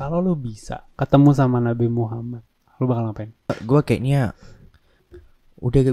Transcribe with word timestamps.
kalau 0.00 0.24
lu 0.24 0.32
bisa 0.32 0.88
ketemu 0.96 1.36
sama 1.36 1.60
Nabi 1.60 1.84
Muhammad, 1.84 2.40
lu 2.80 2.88
bakal 2.88 3.12
ngapain? 3.12 3.36
Gue 3.68 3.84
kayaknya 3.84 4.32
udah 5.60 5.92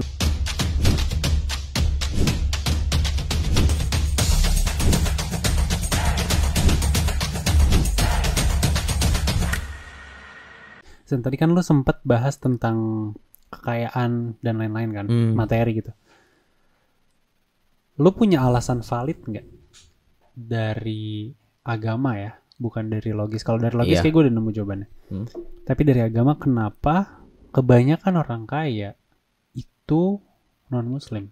Dan 11.08 11.20
tadi 11.24 11.36
kan 11.36 11.52
lu 11.52 11.60
sempet 11.60 12.00
bahas 12.04 12.40
tentang 12.40 13.12
kekayaan 13.52 14.40
dan 14.40 14.54
lain-lain 14.56 14.92
kan, 14.92 15.06
Hmm. 15.08 15.36
materi 15.36 15.84
gitu. 15.84 15.92
Lu 18.00 18.12
punya 18.16 18.40
alasan 18.44 18.80
valid 18.80 19.20
nggak 19.20 19.46
dari 20.32 21.32
agama 21.64 22.16
ya, 22.16 22.36
bukan 22.58 22.90
dari 22.90 23.14
logis. 23.14 23.46
Kalau 23.46 23.56
dari 23.56 23.74
logis 23.74 23.98
Iya. 23.98 24.02
kayak 24.04 24.14
gue 24.14 24.22
udah 24.28 24.34
nemu 24.34 24.50
jawabannya. 24.52 24.88
Hmm. 25.08 25.26
Tapi 25.64 25.82
dari 25.86 26.00
agama 26.02 26.34
kenapa 26.34 27.22
kebanyakan 27.54 28.14
orang 28.18 28.42
kaya 28.44 28.98
itu 29.54 30.18
non 30.68 30.86
muslim? 30.86 31.30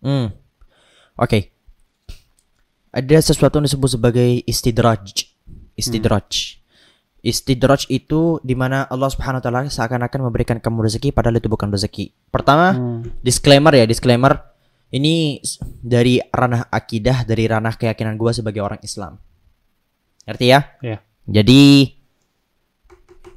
Hmm. 0.00 0.32
Oke. 1.14 1.52
Ada 2.90 3.20
sesuatu 3.22 3.58
yang 3.58 3.66
disebut 3.66 3.90
sebagai 3.92 4.42
istidraj. 4.46 5.26
Istidraj. 5.74 6.58
Istidraj 7.24 7.88
itu 7.88 8.38
di 8.44 8.52
mana 8.52 8.84
Allah 8.86 9.08
Subhanahu 9.08 9.40
wa 9.40 9.44
taala 9.44 9.60
seakan-akan 9.66 10.20
memberikan 10.28 10.60
kamu 10.60 10.86
rezeki 10.86 11.10
padahal 11.10 11.40
itu 11.40 11.48
bukan 11.48 11.72
rezeki. 11.72 12.12
Pertama, 12.28 12.76
Hmm. 12.76 13.00
disclaimer 13.24 13.72
ya, 13.72 13.88
disclaimer. 13.88 14.44
Ini 14.94 15.42
dari 15.82 16.22
ranah 16.22 16.70
akidah, 16.70 17.26
dari 17.26 17.50
ranah 17.50 17.74
keyakinan 17.74 18.14
gua 18.14 18.30
sebagai 18.30 18.62
orang 18.62 18.78
Islam. 18.78 19.18
Ngerti 20.24 20.46
ya? 20.46 20.60
Iya. 20.80 20.98
Jadi 21.24 21.62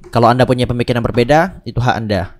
kalau 0.08 0.28
Anda 0.28 0.44
punya 0.44 0.64
pemikiran 0.64 1.02
berbeda, 1.02 1.62
itu 1.64 1.78
hak 1.78 1.96
Anda. 1.96 2.40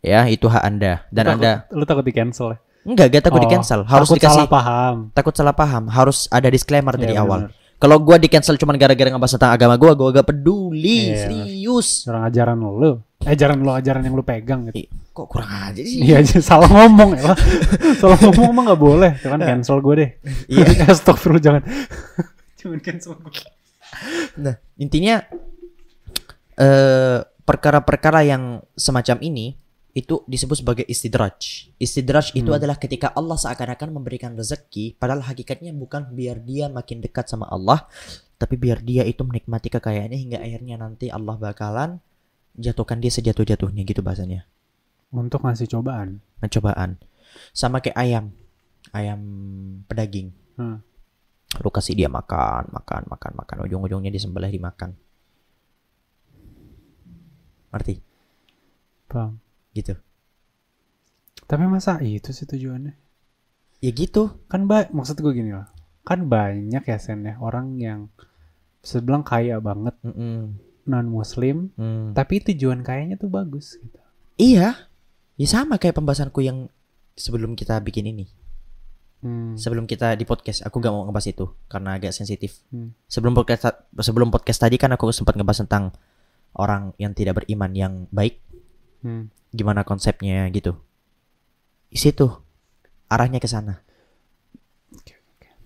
Ya, 0.00 0.26
itu 0.26 0.46
hak 0.46 0.60
Anda. 0.60 1.06
Dan 1.08 1.22
Lu 1.22 1.30
takut- 1.32 1.40
Anda 1.40 1.52
lu 1.72 1.84
takut 1.84 2.04
di 2.04 2.12
cancel 2.12 2.46
ya? 2.48 2.58
enggak, 2.84 3.06
gak 3.10 3.22
takut 3.24 3.40
Oh, 3.40 3.44
di 3.44 3.50
cancel. 3.50 3.80
Harus 3.82 4.06
takut 4.06 4.16
dikasih 4.16 4.36
salah 4.36 4.46
paham. 4.48 4.96
takut 5.10 5.34
salah 5.34 5.50
paham 5.52 5.84
harus 5.88 6.30
ada 6.30 6.46
disclaimer 6.46 6.94
dari 6.94 7.10
Iya, 7.10 7.20
awal 7.20 7.40
bener. 7.44 7.58
kalau 7.76 7.98
gua 7.98 8.14
di 8.14 8.26
cancel 8.26 8.54
cuman 8.54 8.74
gara-gara 8.76 9.10
ngebahas 9.10 9.34
tentang 9.34 9.50
agama 9.50 9.74
gua 9.74 9.90
gua 9.92 10.08
gak 10.12 10.28
peduli 10.28 11.10
Iya, 11.10 11.26
serius 11.26 12.06
Orang 12.06 12.22
ajaran 12.24 12.56
lu. 12.56 13.02
Eh, 13.20 13.34
ajaran 13.34 13.58
lu, 13.58 13.70
ajaran 13.70 14.02
yang 14.02 14.14
lu 14.14 14.22
pegang 14.22 14.70
gitu. 14.70 14.86
Kok 15.10 15.26
kurang 15.26 15.50
aja 15.50 15.82
sih 15.82 15.98
Iya 16.00 16.22
salah 16.38 16.68
ngomong 16.68 17.18
ya. 17.18 17.34
salah 17.98 18.18
ngomong 18.20 18.50
mah 18.52 18.62
gak 18.68 18.78
boleh. 18.78 19.10
Itu 19.16 19.28
kan 19.28 19.40
cancel 19.40 19.76
gue 19.80 19.94
deh. 19.96 20.10
Iya. 20.46 20.66
Astagfirullah 20.94 21.42
jangan. 21.42 21.62
jangan 22.60 22.78
cancel 22.78 23.18
gue. 23.18 23.34
Nah 24.36 24.54
intinya 24.76 25.22
eh 26.56 27.18
perkara-perkara 27.46 28.26
yang 28.26 28.42
semacam 28.74 29.22
ini 29.22 29.54
itu 29.92 30.20
disebut 30.26 30.60
sebagai 30.60 30.84
istidraj 30.84 31.70
istidraj 31.78 32.34
itu 32.34 32.50
Hmm. 32.50 32.58
adalah 32.58 32.76
ketika 32.76 33.14
Allah 33.14 33.38
seakan-akan 33.38 33.94
memberikan 33.94 34.34
rezeki 34.34 34.96
padahal 34.96 35.22
hakikatnya 35.22 35.72
bukan 35.72 36.10
biar 36.10 36.42
dia 36.42 36.68
makin 36.68 37.00
dekat 37.00 37.28
sama 37.28 37.48
Allah 37.48 37.88
tapi 38.36 38.60
biar 38.60 38.84
dia 38.84 39.00
itu 39.02 39.24
menikmati 39.24 39.72
kekayaannya 39.72 40.18
hingga 40.18 40.38
akhirnya 40.38 40.76
nanti 40.76 41.08
Allah 41.08 41.38
bakalan 41.38 41.96
jatuhkan 42.52 43.00
dia 43.00 43.08
sejatuh-jatuhnya 43.10 43.84
gitu 43.84 44.00
bahasanya 44.00 44.44
Untuk 45.08 45.40
ngasih 45.40 45.70
cobaan. 45.70 46.20
pencobaan 46.36 47.00
sama 47.52 47.80
kayak 47.80 47.96
ayam 47.96 48.24
ayam 48.90 49.20
pedaging 49.86 50.32
Hmm. 50.56 50.80
Lu 51.56 51.70
kasih 51.70 51.94
dia 51.94 52.08
makan 52.10 52.68
makan 52.74 53.02
makan 53.06 53.32
makan 53.38 53.56
ujung-ujungnya 53.64 54.10
disembelih 54.10 54.50
dimakan 54.50 54.98
ngerti 57.72 58.02
Paham. 59.06 59.38
gitu 59.72 59.94
Tapi 61.46 61.62
masa 61.70 62.02
itu 62.02 62.34
sih 62.34 62.42
tujuannya? 62.42 62.94
ya 63.78 63.90
gitu 63.94 64.42
Kan 64.50 64.66
baik. 64.66 64.90
Maksud 64.90 65.22
gue 65.22 65.30
gini 65.30 65.54
loh. 65.54 65.68
Kan 66.02 66.26
banyak 66.26 66.82
ya 66.82 66.98
Sen 66.98 67.22
ya. 67.22 67.38
Orang 67.38 67.78
yang 67.78 68.10
bisa 68.82 68.98
bilang 68.98 69.22
kaya 69.22 69.62
banget. 69.62 69.94
Mm-mm. 70.02 70.58
Non 70.90 71.06
muslim. 71.06 71.70
Hmm. 71.78 72.10
Tapi 72.18 72.42
tujuan 72.50 72.82
kayanya 72.82 73.14
tuh 73.14 73.30
bagus 73.30 73.78
gitu. 73.78 74.00
iya 74.36 74.90
ya 75.38 75.46
sama 75.46 75.78
kayak 75.78 75.96
pembahasanku 75.96 76.42
yang 76.42 76.66
sebelum 77.14 77.54
kita 77.54 77.78
bikin 77.80 78.10
ini 78.10 78.26
Hmm. 79.26 79.58
sebelum 79.58 79.84
kita 79.84 80.14
di 80.14 80.22
podcast 80.22 80.62
aku 80.62 80.78
gak 80.78 80.88
mau 80.88 81.02
ngebahas 81.02 81.26
itu 81.26 81.50
karena 81.66 81.98
agak 81.98 82.14
sensitif 82.14 82.62
Hmm. 82.70 82.94
sebelum 83.04 83.34
podcast 83.34 83.66
sebelum 83.98 84.30
podcast 84.30 84.62
tadi 84.62 84.78
kan 84.78 84.94
aku 84.94 85.10
sempat 85.10 85.34
ngebahas 85.34 85.66
tentang 85.66 85.90
orang 86.54 86.94
yang 86.96 87.10
tidak 87.10 87.42
beriman 87.42 87.74
yang 87.74 87.92
baik 88.08 88.38
Hmm. 89.00 89.34
gimana 89.50 89.82
konsepnya 89.82 90.46
gitu 90.48 90.78
di 91.86 91.98
situ 91.98 92.30
arahnya 93.08 93.38
ke 93.38 93.46
sana 93.46 93.82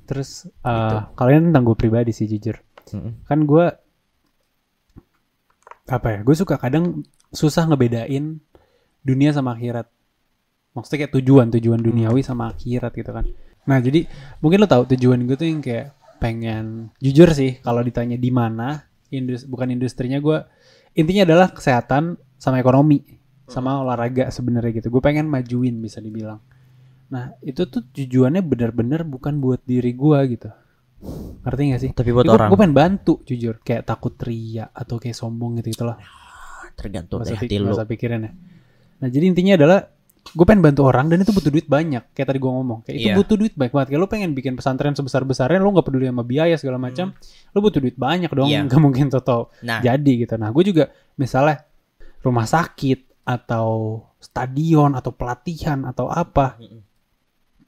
Terus 0.05 0.43
Gitu. 0.43 0.67
uh, 0.67 1.07
kalian 1.15 1.55
tentang 1.55 1.63
gue 1.63 1.77
pribadi 1.77 2.11
sih 2.11 2.27
jujur. 2.27 2.59
Mm-mm. 2.91 3.23
kan 3.23 3.47
gue 3.47 3.67
apa 5.87 6.09
ya 6.09 6.19
gue 6.23 6.35
suka 6.35 6.59
kadang 6.59 7.07
susah 7.31 7.67
ngebedain 7.67 8.43
dunia 9.01 9.31
sama 9.31 9.55
akhirat 9.55 9.87
maksudnya 10.71 11.07
kayak 11.07 11.15
tujuan 11.15 11.47
tujuan 11.51 11.79
duniawi 11.79 12.23
sama 12.23 12.51
akhirat 12.51 12.91
gitu 12.91 13.11
kan 13.11 13.27
nah 13.69 13.79
jadi 13.79 14.09
mungkin 14.41 14.65
lo 14.65 14.69
tahu 14.69 14.89
tujuan 14.97 15.25
gue 15.29 15.37
tuh 15.37 15.49
yang 15.49 15.61
kayak 15.61 15.97
pengen 16.21 16.93
jujur 17.01 17.33
sih 17.33 17.61
kalau 17.65 17.81
ditanya 17.81 18.17
di 18.21 18.31
mana 18.33 18.85
indus 19.13 19.49
bukan 19.49 19.73
industrinya 19.73 20.21
gue 20.21 20.45
intinya 20.97 21.29
adalah 21.29 21.49
kesehatan 21.53 22.21
sama 22.41 22.61
ekonomi 22.61 23.21
sama 23.51 23.83
olahraga 23.83 24.31
sebenarnya 24.31 24.79
gitu. 24.79 24.95
Gue 24.95 25.03
pengen 25.03 25.27
majuin 25.27 25.75
bisa 25.83 25.99
dibilang. 25.99 26.39
Nah 27.11 27.35
itu 27.43 27.67
tuh 27.67 27.83
tujuannya 27.83 28.47
benar-benar 28.47 29.03
bukan 29.03 29.43
buat 29.43 29.59
diri 29.67 29.91
gue 29.91 30.19
gitu. 30.39 30.55
Ngerti 31.43 31.63
gak 31.75 31.83
sih? 31.83 31.91
Tapi 31.91 32.15
buat 32.15 32.31
gue, 32.31 32.35
orang. 32.39 32.47
gue 32.47 32.59
pengen 32.63 32.79
bantu 32.79 33.27
jujur. 33.27 33.59
Kayak 33.67 33.91
takut 33.91 34.15
ria 34.23 34.71
atau 34.71 35.03
kayak 35.03 35.19
sombong 35.19 35.59
gitu 35.59 35.75
gitu 35.75 35.83
loh 35.83 35.99
tergantung 36.81 37.21
dari 37.21 37.37
hati 37.37 37.61
lu 37.61 37.77
usah 37.77 37.85
pikirin 37.85 38.25
ya 38.25 38.33
nah 39.01 39.09
jadi 39.13 39.25
intinya 39.29 39.55
adalah 39.61 39.81
gue 40.23 40.45
pengen 40.45 40.61
bantu 40.63 40.85
orang 40.85 41.09
dan 41.09 41.19
itu 41.19 41.31
butuh 41.31 41.49
duit 41.49 41.65
banyak 41.65 42.05
kayak 42.11 42.27
tadi 42.27 42.39
gue 42.39 42.47
ngomong 42.49 42.81
kayak 42.83 42.97
itu 42.97 43.09
Iya. 43.09 43.17
butuh 43.17 43.37
duit 43.37 43.53
banyak 43.53 43.73
banget 43.73 43.89
kayak 43.89 44.01
lo 44.01 44.07
pengen 44.07 44.31
bikin 44.31 44.53
pesantren 44.53 44.93
sebesar 44.93 45.23
besarnya 45.23 45.59
lo 45.59 45.71
nggak 45.71 45.83
peduli 45.83 46.07
sama 46.07 46.23
biaya 46.23 46.55
segala 46.55 46.77
macam 46.77 47.17
lo 47.51 47.59
butuh 47.59 47.81
duit 47.81 47.97
banyak 47.97 48.29
dong 48.29 48.47
Hmm. 48.47 48.65
Nggak 48.67 48.81
mungkin 48.81 49.07
toto 49.09 49.49
nah 49.61 49.81
jadi 49.81 50.13
gitu 50.21 50.35
nah 50.35 50.49
gue 50.49 50.63
juga 50.63 50.85
misalnya 51.15 51.65
rumah 52.21 52.45
sakit 52.45 53.23
atau 53.23 53.69
stadion 54.17 54.93
atau 54.93 55.11
pelatihan 55.11 55.83
atau 55.83 56.07
apa 56.07 56.59
Mm-mm. 56.59 56.81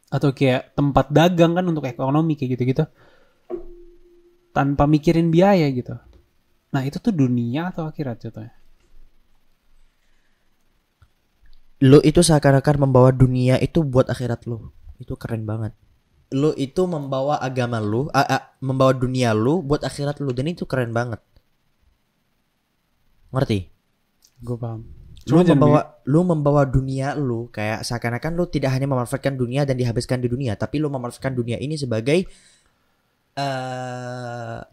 atau 0.08 0.28
kayak 0.30 0.72
tempat 0.72 1.08
dagang 1.08 1.52
kan 1.52 1.64
untuk 1.64 1.82
ekonomi 1.82 2.34
kayak 2.34 2.54
gitu-gitu 2.54 2.84
tanpa 4.52 4.84
mikirin 4.84 5.32
biaya 5.32 5.64
gitu. 5.68 5.96
Nah 6.70 6.82
itu 6.82 6.98
tuh 6.98 7.10
dunia 7.10 7.68
atau 7.68 7.84
akhirat 7.86 8.20
contohnya? 8.20 8.52
Lu 11.82 11.98
itu 12.00 12.22
seakan-akan 12.22 12.86
membawa 12.88 13.10
dunia 13.10 13.58
itu 13.58 13.82
buat 13.82 14.06
akhirat 14.06 14.46
lu. 14.46 14.70
Itu 15.02 15.18
keren 15.18 15.42
banget. 15.42 15.74
Lu 16.30 16.54
itu 16.54 16.86
membawa 16.86 17.42
agama 17.42 17.82
lu 17.82 18.06
a- 18.14 18.24
a- 18.24 18.46
membawa 18.62 18.94
dunia 18.94 19.34
lu 19.34 19.60
buat 19.60 19.82
akhirat 19.82 20.22
lu. 20.22 20.30
Dan 20.30 20.48
itu 20.48 20.62
keren 20.64 20.94
banget. 20.94 21.18
Ngerti? 23.34 23.58
Gue 24.40 24.56
paham. 24.56 24.82
lu 25.22 25.38
Cuma 25.38 25.46
jangan 25.46 25.54
membawa 25.54 25.80
lu 26.02 26.20
membawa 26.26 26.62
dunia 26.66 27.14
lu 27.14 27.46
kayak 27.46 27.86
seakan-akan 27.86 28.34
lu 28.34 28.50
tidak 28.50 28.74
hanya 28.74 28.90
memanfaatkan 28.90 29.38
dunia 29.38 29.62
dan 29.62 29.78
dihabiskan 29.78 30.18
di 30.18 30.26
dunia 30.26 30.58
tapi 30.58 30.82
lu 30.82 30.90
memanfaatkan 30.90 31.30
dunia 31.30 31.62
ini 31.62 31.78
sebagai 31.78 32.26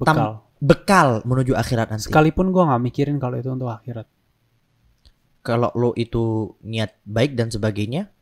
tam- 0.02 0.18
bekal. 0.18 0.32
bekal 0.60 1.08
menuju 1.22 1.54
akhirat 1.54 1.94
nanti. 1.94 2.10
Sekalipun 2.10 2.50
gue 2.50 2.64
nggak 2.66 2.82
mikirin 2.82 3.22
kalau 3.22 3.38
itu 3.38 3.46
untuk 3.48 3.70
akhirat, 3.70 4.10
kalau 5.50 5.74
lu 5.74 5.90
itu 5.96 6.22
niat 6.62 6.94
baik 7.04 7.34
dan 7.34 7.50
sebagainya 7.50 8.14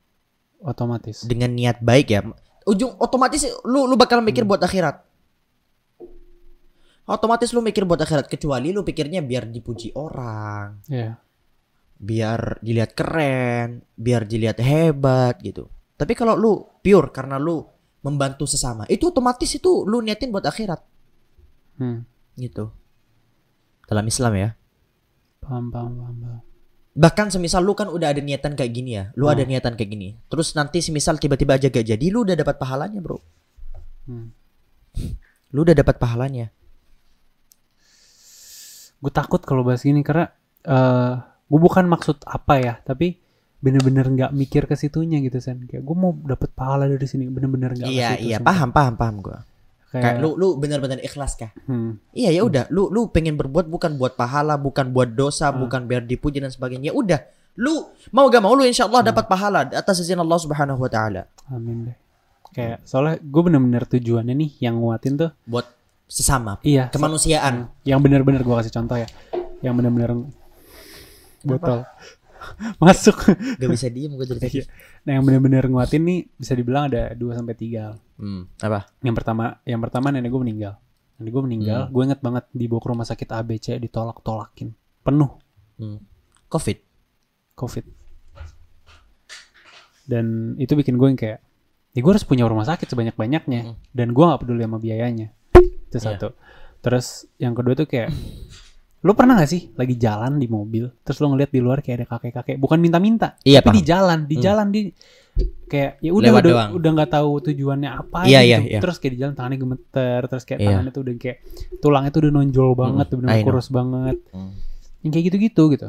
otomatis. 0.59 1.21
dengan 1.21 1.51
niat 1.51 1.77
baik 1.79 2.07
ya 2.07 2.23
ujung 2.63 2.95
otomatis 2.97 3.43
lu 3.63 3.83
lu 3.83 3.95
bakal 3.95 4.19
mikir 4.19 4.41
Hmm. 4.41 4.49
buat 4.49 4.61
akhirat 4.61 5.03
otomatis 7.05 7.51
lu 7.51 7.59
mikir 7.59 7.83
buat 7.83 7.97
akhirat 7.97 8.27
kecuali 8.27 8.71
lu 8.71 8.81
pikirnya 8.81 9.19
biar 9.21 9.47
dipuji 9.47 9.91
orang 9.93 10.83
Iya. 10.85 11.19
biar 11.97 12.59
dilihat 12.59 12.91
keren 12.93 13.83
biar 13.93 14.23
dilihat 14.23 14.59
hebat 14.59 15.39
gitu 15.39 15.67
tapi 15.93 16.13
kalau 16.13 16.33
lu 16.33 16.51
pure 16.77 17.09
karena 17.09 17.35
lu 17.37 17.63
membantu 17.99 18.45
sesama 18.45 18.87
itu 18.87 19.07
otomatis 19.07 19.49
itu 19.49 19.83
lu 19.83 19.99
niatin 19.99 20.29
buat 20.29 20.43
akhirat 20.43 20.79
Hmm. 21.77 22.03
gitu 22.35 22.71
dalam 23.85 24.05
Islam 24.05 24.33
ya 24.33 24.49
Paham, 25.37 25.71
paham, 25.71 25.93
paham, 25.95 26.15
paham. 26.19 26.41
Bahkan 26.97 27.29
semisal 27.29 27.61
lu 27.61 27.71
kan 27.71 27.85
udah 27.85 28.09
ada 28.09 28.19
niatan 28.19 28.57
kayak 28.57 28.73
gini 28.73 28.97
ya 28.97 29.13
lu 29.13 29.29
ada 29.29 29.45
Hmm. 29.45 29.53
niatan 29.53 29.77
kayak 29.77 29.89
gini 29.89 30.17
terus 30.25 30.51
nanti 30.51 30.81
semisal 30.81 31.15
tiba-tiba 31.15 31.53
aja 31.53 31.69
gak 31.69 31.85
jadi 31.85 32.05
lu 32.09 32.25
udah 32.25 32.33
dapat 32.35 32.57
pahalanya 32.57 32.97
bro 32.97 33.21
Hmm. 34.03 34.33
lu 35.51 35.61
udah 35.61 35.75
dapat 35.75 35.95
pahalanya 35.95 36.49
gue 38.97 39.11
takut 39.13 39.37
kalau 39.39 39.61
bahas 39.61 39.85
gini 39.85 40.01
karena 40.01 40.33
eh 40.63 41.13
gue 41.47 41.59
bukan 41.61 41.85
maksud 41.85 42.25
apa 42.25 42.53
ya 42.57 42.73
tapi 42.81 43.21
bener-bener 43.57 44.05
nggak 44.05 44.31
mikir 44.33 44.65
ke 44.65 44.73
situnya 44.73 45.17
gitu 45.19 45.37
sen 45.37 45.65
kayak 45.65 45.81
gue 45.81 45.95
mau 45.95 46.13
dapet 46.13 46.49
pahala 46.51 46.85
dari 46.85 47.05
sini 47.05 47.25
bener-bener 47.25 47.73
nggak 47.73 47.87
ke 47.87 47.93
Iya 47.93 48.09
iya 48.17 48.37
Sen. 48.37 48.45
paham 48.45 48.69
paham 48.69 48.93
paham 48.95 49.15
gua. 49.19 49.39
Kayak, 49.89 50.03
Kayak 50.03 50.17
lu 50.19 50.29
lu 50.33 50.47
benar-benar 50.55 50.99
ikhlas 50.99 51.33
kah? 51.33 51.51
hmm, 51.63 52.11
Iya 52.11 52.29
ya 52.31 52.41
udah, 52.41 52.63
lu 52.67 52.87
lu 52.87 53.07
pengen 53.07 53.35
berbuat 53.35 53.65
bukan 53.65 53.95
buat 53.95 54.13
pahala, 54.13 54.55
bukan 54.55 54.91
buat 54.91 55.11
dosa, 55.11 55.49
Hmm. 55.49 55.63
bukan 55.63 55.81
biar 55.83 56.03
dipuji 56.03 56.37
dan 56.37 56.49
sebagainya. 56.49 56.89
Ya 56.89 56.93
Udah, 56.93 57.19
lu 57.55 57.73
mau 58.09 58.27
gak 58.27 58.39
mau 58.39 58.51
lu 58.51 58.61
insya 58.61 58.85
Allah 58.85 59.01
Hmm. 59.01 59.09
dapat 59.09 59.25
pahala 59.25 59.59
atas 59.65 59.97
izin 59.97 60.17
Allah 60.17 60.37
Subhanahu 60.37 60.77
wa 60.77 60.87
taala. 60.87 61.25
amin 61.47 61.87
deh 61.87 61.97
kayak 62.49 62.81
soalnya 62.83 63.17
gue 63.17 63.41
bener-bener 63.41 63.83
tujuannya 63.83 64.33
nih 64.33 64.51
yang 64.61 64.77
nguatin 64.77 65.13
tuh 65.15 65.29
Buat 65.43 65.67
sesama 66.05 66.57
iya 66.61 66.87
kemanusiaan. 66.87 67.69
yang 67.83 67.99
bener-bener 67.99 68.41
gue 68.41 68.55
kasih 68.55 68.71
contoh 68.71 68.95
ya 68.95 69.05
yang 69.59 69.73
bener-bener 69.73 70.27
botol 71.41 71.85
masuk 72.81 73.17
Gak 73.57 73.69
bisa 73.69 73.87
diem 73.87 74.11
gue 74.11 74.25
jadi. 74.27 74.39
Iya. 74.53 74.63
nah 75.01 75.11
yang 75.13 75.23
bener-bener 75.23 75.63
nguatin 75.65 76.01
nih 76.01 76.19
bisa 76.33 76.51
dibilang 76.51 76.87
ada 76.87 77.11
2 77.11 77.19
sampai 77.33 77.53
tiga. 77.53 77.95
Hmm, 78.15 78.49
apa? 78.57 78.89
yang 78.99 79.13
pertama 79.13 79.61
yang 79.63 79.77
pertama 79.77 80.09
nenek 80.09 80.27
gue 80.27 80.41
meninggal 80.41 80.73
nenek 81.15 81.31
gue 81.31 81.43
meninggal 81.43 81.81
Hmm. 81.83 81.91
gue 81.91 82.03
inget 82.03 82.19
banget 82.19 82.45
dibawa 82.51 82.79
ke 82.79 82.87
rumah 82.87 83.05
sakit 83.05 83.27
ABC 83.27 83.67
ditolak-tolakin 83.77 84.69
penuh 84.99 85.31
Hmm. 85.75 86.01
Covid. 86.47 86.77
covid 87.53 87.85
dan 90.03 90.25
itu 90.55 90.71
bikin 90.73 90.95
gue 90.95 91.07
yang 91.07 91.19
kayak 91.19 91.39
ya 91.91 91.99
gue 91.99 92.09
harus 92.09 92.23
punya 92.23 92.45
rumah 92.45 92.63
sakit 92.63 92.87
sebanyak-banyaknya 92.87 93.61
Hmm. 93.63 93.75
dan 93.91 94.07
gue 94.09 94.23
nggak 94.23 94.39
peduli 94.39 94.61
sama 94.61 94.77
biayanya 94.77 95.27
itu 95.53 95.93
Iya. 95.93 96.03
satu 96.07 96.29
terus 96.79 97.07
yang 97.35 97.51
kedua 97.51 97.73
tuh 97.75 97.85
kayak 97.85 98.13
lo 98.99 99.13
pernah 99.13 99.35
gak 99.35 99.47
sih 99.47 99.69
lagi 99.73 99.95
jalan 99.95 100.35
di 100.35 100.47
mobil 100.47 100.89
terus 100.99 101.17
lo 101.17 101.29
ngeliat 101.29 101.47
di 101.47 101.59
luar 101.59 101.79
kayak 101.79 101.97
ada 101.97 102.07
kakek-kakek 102.09 102.57
bukan 102.57 102.77
minta-minta 102.77 103.37
Iya, 103.41 103.59
tapi 103.59 103.69
paham. 103.69 103.77
di 103.77 103.83
jalan 103.83 104.19
di 104.23 104.35
Hmm. 104.35 104.43
jalan 104.43 104.67
di 104.67 104.81
kayak 105.63 105.91
ya 105.99 106.11
udah 106.11 106.27
Lewat 106.27 106.41
udah 106.41 106.51
doang. 106.51 106.69
udah 106.73 106.89
nggak 106.95 107.11
tahu 107.11 107.31
tujuannya 107.43 107.89
apa 107.91 108.19
Iya, 108.25 108.39
gitu. 108.39 108.47
iya, 108.47 108.57
iya. 108.67 108.79
terus 108.79 108.97
kayak 108.97 109.13
di 109.13 109.19
jalan 109.19 109.33
tangannya 109.33 109.59
gemeter 109.59 110.19
terus 110.25 110.43
kayak 110.43 110.59
Iya. 110.59 110.67
tangannya 110.71 110.91
tuh 110.91 111.01
udah 111.03 111.13
kayak 111.15 111.37
tulangnya 111.77 112.09
tuh 112.09 112.19
udah 112.19 112.31
nonjol 112.33 112.69
banget 112.73 113.05
bener 113.11 113.29
know. 113.31 113.45
kurus 113.45 113.67
banget 113.69 114.17
Hmm. 114.29 114.51
yang 114.99 115.11
kayak 115.11 115.25
gitu-gitu 115.27 115.63
gitu 115.71 115.87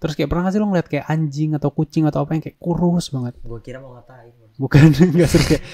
terus 0.00 0.16
kayak 0.16 0.26
pernah 0.26 0.42
gak 0.42 0.52
sih 0.52 0.58
lo 0.58 0.66
ngeliat 0.66 0.88
kayak 0.88 1.06
anjing 1.06 1.52
atau 1.52 1.68
kucing 1.68 2.02
atau 2.02 2.24
apa 2.24 2.32
yang 2.32 2.40
kayak 2.40 2.56
kurus 2.56 3.08
banget 3.08 3.36
Gue 3.38 3.60
kira 3.60 3.78
mau 3.78 3.92
ngatain. 3.92 4.32
bukan 4.56 4.80
nggak 5.12 5.28
serius 5.28 5.46
kayak 5.46 5.64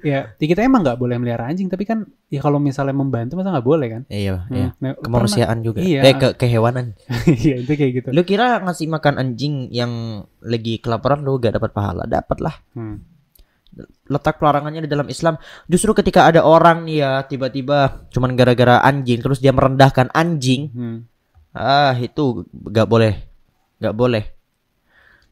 ya 0.00 0.20
ya 0.32 0.46
kita 0.46 0.60
emang 0.60 0.82
nggak 0.82 0.94
boleh 0.94 1.16
melihara 1.16 1.46
anjing 1.46 1.66
tapi 1.66 1.82
kan 1.82 2.02
ya 2.28 2.38
kalau 2.38 2.58
misalnya 2.58 2.92
membantu 2.92 3.34
masa 3.34 3.50
nggak 3.50 3.64
boleh 3.64 3.88
kan 3.88 4.02
Iya, 4.06 4.36
Hmm. 4.42 4.52
iya. 4.52 4.68
Nah, 4.76 4.92
Kemanusiaan 4.96 5.58
juga. 5.60 5.80
Iya. 5.80 6.00
Eh 6.02 6.14
ke 6.14 6.28
kehewanan. 6.36 6.92
pernah- 6.98 7.34
iya 7.40 7.54
itu 7.56 7.72
kayak 7.72 7.92
gitu 7.94 8.08
Lu 8.10 8.22
kira 8.22 8.58
ngasih 8.60 8.86
makan 8.86 9.14
anjing 9.16 9.54
yang 9.70 9.90
lagi 10.40 10.78
kelaparan 10.78 11.20
lu 11.20 11.36
gak 11.36 11.54
dapat 11.54 11.70
pahala? 11.70 12.04
Dapat 12.04 12.38
lah. 12.40 12.54
Hmm. 12.72 13.02
letak 14.06 14.38
pelarangannya 14.38 14.80
di 14.80 14.88
dalam 14.88 15.08
Islam. 15.08 15.34
Justru 15.66 15.90
ketika 15.94 16.22
ada 16.24 16.44
orang 16.44 16.84
nih 16.84 16.96
ya 16.96 17.12
tiba-tiba 17.24 18.06
cuman 18.08 18.34
gara-gara 18.34 18.78
anjing 18.80 19.18
terus 19.18 19.38
dia 19.38 19.50
merendahkan 19.50 20.12
anjing, 20.12 20.70
Hmm. 20.70 20.96
ah 21.50 21.96
itu 21.96 22.44
gak 22.52 22.86
boleh, 22.86 23.18
gak 23.76 23.92
boleh, 23.92 24.24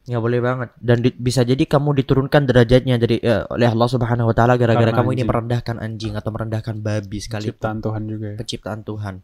nggak 0.03 0.19
boleh 0.19 0.39
banget. 0.39 0.69
Dan 0.77 0.97
di- 0.99 1.13
bisa 1.13 1.41
jadi 1.41 1.61
kamu 1.61 1.95
diturunkan 1.95 2.43
derajatnya 2.43 2.95
dari 2.95 3.17
eh, 3.17 3.43
oleh 3.47 3.67
Allah 3.67 3.87
Subhanahu 3.87 4.29
Wa 4.29 4.35
Taala 4.35 4.53
gara-gara 4.55 4.83
Karena 4.83 4.95
kamu 4.95 5.09
ini 5.09 5.15
anjing. 5.17 5.29
merendahkan 5.29 5.75
anjing 5.77 6.13
atau 6.13 6.29
merendahkan 6.29 6.75
babi 6.77 7.17
sekali 7.17 7.47
ciptaan 7.47 7.79
Tuhan 7.79 8.01
juga 8.03 8.27
ya 8.31 8.37
penciptaan 8.37 8.81
Tuhan. 8.81 9.15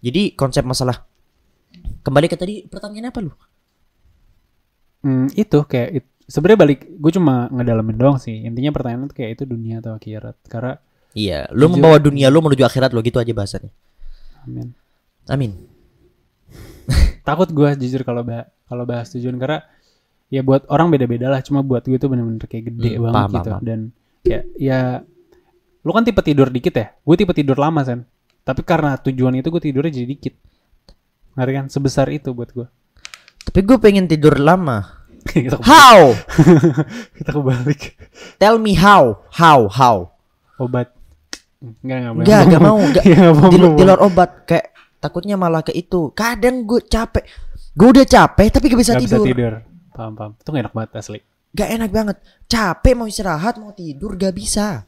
Jadi 0.00 0.22
konsep 0.32 0.62
masalah 0.62 1.04
kembali 2.00 2.26
ke 2.26 2.36
tadi 2.36 2.54
pertanyaan 2.64 3.08
apa 3.08 3.20
lu? 3.20 3.32
Hmm, 5.00 5.32
itu 5.32 5.58
kayak 5.62 5.88
it- 5.94 6.12
sebenarnya 6.26 6.58
balik 6.60 6.80
gue 6.86 7.10
cuma 7.10 7.48
ngedalamin 7.48 7.96
doang 7.96 8.16
sih 8.16 8.44
intinya 8.44 8.70
pertanyaan 8.70 9.06
itu 9.06 9.16
kayak 9.16 9.30
itu 9.34 9.44
dunia 9.44 9.80
atau 9.80 9.92
akhirat 9.92 10.36
karena 10.46 10.76
Iya, 11.10 11.50
lu 11.50 11.66
Jujur. 11.66 11.74
membawa 11.74 11.96
dunia 11.98 12.30
lu 12.30 12.38
menuju 12.38 12.62
akhirat 12.62 12.94
lo 12.94 13.00
gitu 13.00 13.18
aja 13.18 13.32
bahasannya. 13.32 13.72
amin 14.40 14.68
Amin. 15.26 15.52
takut 17.28 17.48
gue 17.48 17.68
jujur 17.78 18.02
kalau 18.02 18.22
bah 18.22 18.44
kalau 18.64 18.84
bahas 18.84 19.10
tujuan 19.10 19.36
karena 19.36 19.62
ya 20.26 20.40
buat 20.40 20.66
orang 20.66 20.88
beda-beda 20.88 21.26
lah 21.26 21.40
cuma 21.40 21.60
buat 21.60 21.82
gue 21.82 21.96
tuh 21.96 22.06
bener-bener 22.06 22.42
kayak 22.42 22.70
gede 22.70 22.96
Hmm, 22.96 23.02
banget 23.02 23.14
paham, 23.16 23.32
gitu 23.32 23.50
paham. 23.50 23.62
dan 23.62 23.80
ya 24.22 24.38
ya 24.54 24.80
lu 25.80 25.90
kan 25.90 26.02
tipe 26.02 26.20
tidur 26.20 26.48
dikit 26.48 26.72
ya 26.72 26.86
gue 26.94 27.16
tipe 27.16 27.32
tidur 27.32 27.56
lama 27.56 27.80
sen 27.80 28.04
tapi 28.40 28.60
karena 28.62 28.94
tujuan 28.96 29.34
itu 29.34 29.48
gue 29.48 29.62
tidurnya 29.62 29.92
jadi 29.92 30.06
dikit 30.08 30.34
ngerti 31.32 31.52
kan 31.52 31.66
sebesar 31.66 32.06
itu 32.08 32.30
buat 32.30 32.50
gue 32.50 32.66
Tapi 33.40 33.60
gue 33.60 33.78
pengen 33.78 34.04
tidur 34.04 34.36
lama. 34.36 35.00
kita, 35.26 35.56
How? 35.60 36.12
kita 37.16 37.30
kebalik 37.30 37.96
Tell 38.36 38.56
me 38.56 38.72
how? 38.74 39.24
How? 39.30 39.66
How? 39.66 40.12
obat 40.56 40.92
Enggak, 41.60 41.96
enggak. 41.98 42.12
Enggak, 42.16 42.40
enggak 42.46 42.62
mau. 42.62 42.78
Enggak. 42.78 43.02
Iya, 43.04 43.16
nggak 43.20 43.34
mau, 43.34 43.48
Di, 43.48 43.56
di 43.56 43.60
mau. 43.60 43.84
luar 43.84 44.00
obat 44.00 44.30
kayak 44.44 44.66
takutnya 45.00 45.34
malah 45.40 45.64
ke 45.64 45.72
itu. 45.72 46.12
Kadang 46.12 46.68
gue 46.68 46.84
capek. 46.84 47.24
Gue 47.72 47.88
udah 47.96 48.06
capek 48.06 48.48
tapi 48.52 48.64
gak 48.68 48.80
bisa 48.80 48.92
Nggak 48.94 49.04
bisa 49.08 49.16
tidur. 49.16 49.26
tidur. 49.32 49.54
Paham, 49.96 50.12
paham. 50.14 50.32
Itu 50.36 50.48
gak 50.52 50.62
enak 50.68 50.74
banget 50.76 50.90
asli. 51.00 51.20
Gak 51.56 51.68
enak 51.74 51.90
banget. 51.90 52.16
Capek 52.46 52.92
mau 52.94 53.08
istirahat, 53.10 53.58
mau 53.58 53.72
tidur 53.74 54.14
gak 54.14 54.36
bisa. 54.36 54.84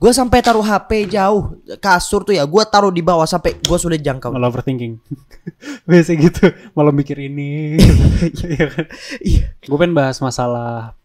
Gue 0.00 0.16
sampai 0.16 0.40
taruh 0.40 0.64
HP 0.64 1.12
jauh 1.12 1.60
kasur 1.76 2.24
tuh 2.24 2.32
ya. 2.32 2.48
Gue 2.48 2.64
taruh 2.64 2.88
di 2.88 3.04
bawah 3.04 3.28
sampai 3.28 3.60
gue 3.60 3.76
sulit 3.76 4.00
jangkau. 4.00 4.32
Malah 4.32 4.48
overthinking. 4.48 4.96
Biasa 5.90 6.16
gitu. 6.16 6.48
Malah 6.72 6.94
mikir 6.96 7.20
ini. 7.20 7.76
Iya 8.48 8.66
kan? 8.72 8.86
Iya. 9.20 9.44
Gue 9.60 9.76
pengen 9.76 9.92
bahas 9.92 10.16
masalah 10.24 10.96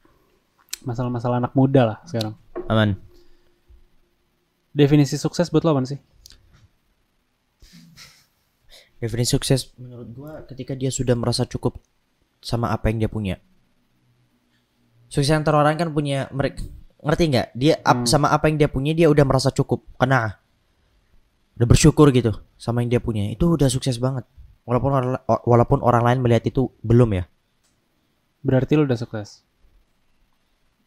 masalah-masalah 0.88 1.44
anak 1.44 1.52
muda 1.52 1.82
lah 1.84 1.98
sekarang. 2.08 2.40
Aman. 2.72 2.96
Definisi 4.72 5.20
sukses 5.20 5.52
buat 5.52 5.68
lo 5.68 5.76
apa 5.76 5.88
sih? 5.88 6.00
Definisi 9.06 9.38
sukses 9.38 9.70
menurut 9.78 10.10
gue 10.10 10.32
ketika 10.50 10.74
dia 10.74 10.90
sudah 10.90 11.14
merasa 11.14 11.46
cukup 11.46 11.78
sama 12.42 12.74
apa 12.74 12.90
yang 12.90 13.06
dia 13.06 13.12
punya. 13.12 13.38
Sukses 15.06 15.30
antara 15.30 15.62
orang 15.62 15.78
kan 15.78 15.94
punya 15.94 16.26
mereka 16.34 16.66
ngerti 17.06 17.24
nggak? 17.30 17.48
Dia 17.54 17.78
Hmm. 17.86 18.10
sama 18.10 18.34
apa 18.34 18.50
yang 18.50 18.58
dia 18.58 18.66
punya 18.66 18.98
dia 18.98 19.06
udah 19.06 19.22
merasa 19.22 19.54
cukup. 19.54 19.86
Kena. 20.02 20.42
Udah 21.54 21.68
bersyukur 21.70 22.10
gitu 22.10 22.34
sama 22.58 22.82
yang 22.82 22.98
dia 22.98 23.02
punya. 23.02 23.30
Itu 23.30 23.54
udah 23.54 23.70
sukses 23.70 24.02
banget. 24.02 24.26
Walaupun 24.66 24.92
orang, 24.98 25.10
walaupun 25.46 25.80
orang 25.86 26.02
lain 26.02 26.20
melihat 26.26 26.50
itu 26.50 26.74
belum 26.82 27.14
ya. 27.14 27.30
Berarti 28.42 28.74
lo 28.74 28.90
udah 28.90 28.98
sukses. 28.98 29.46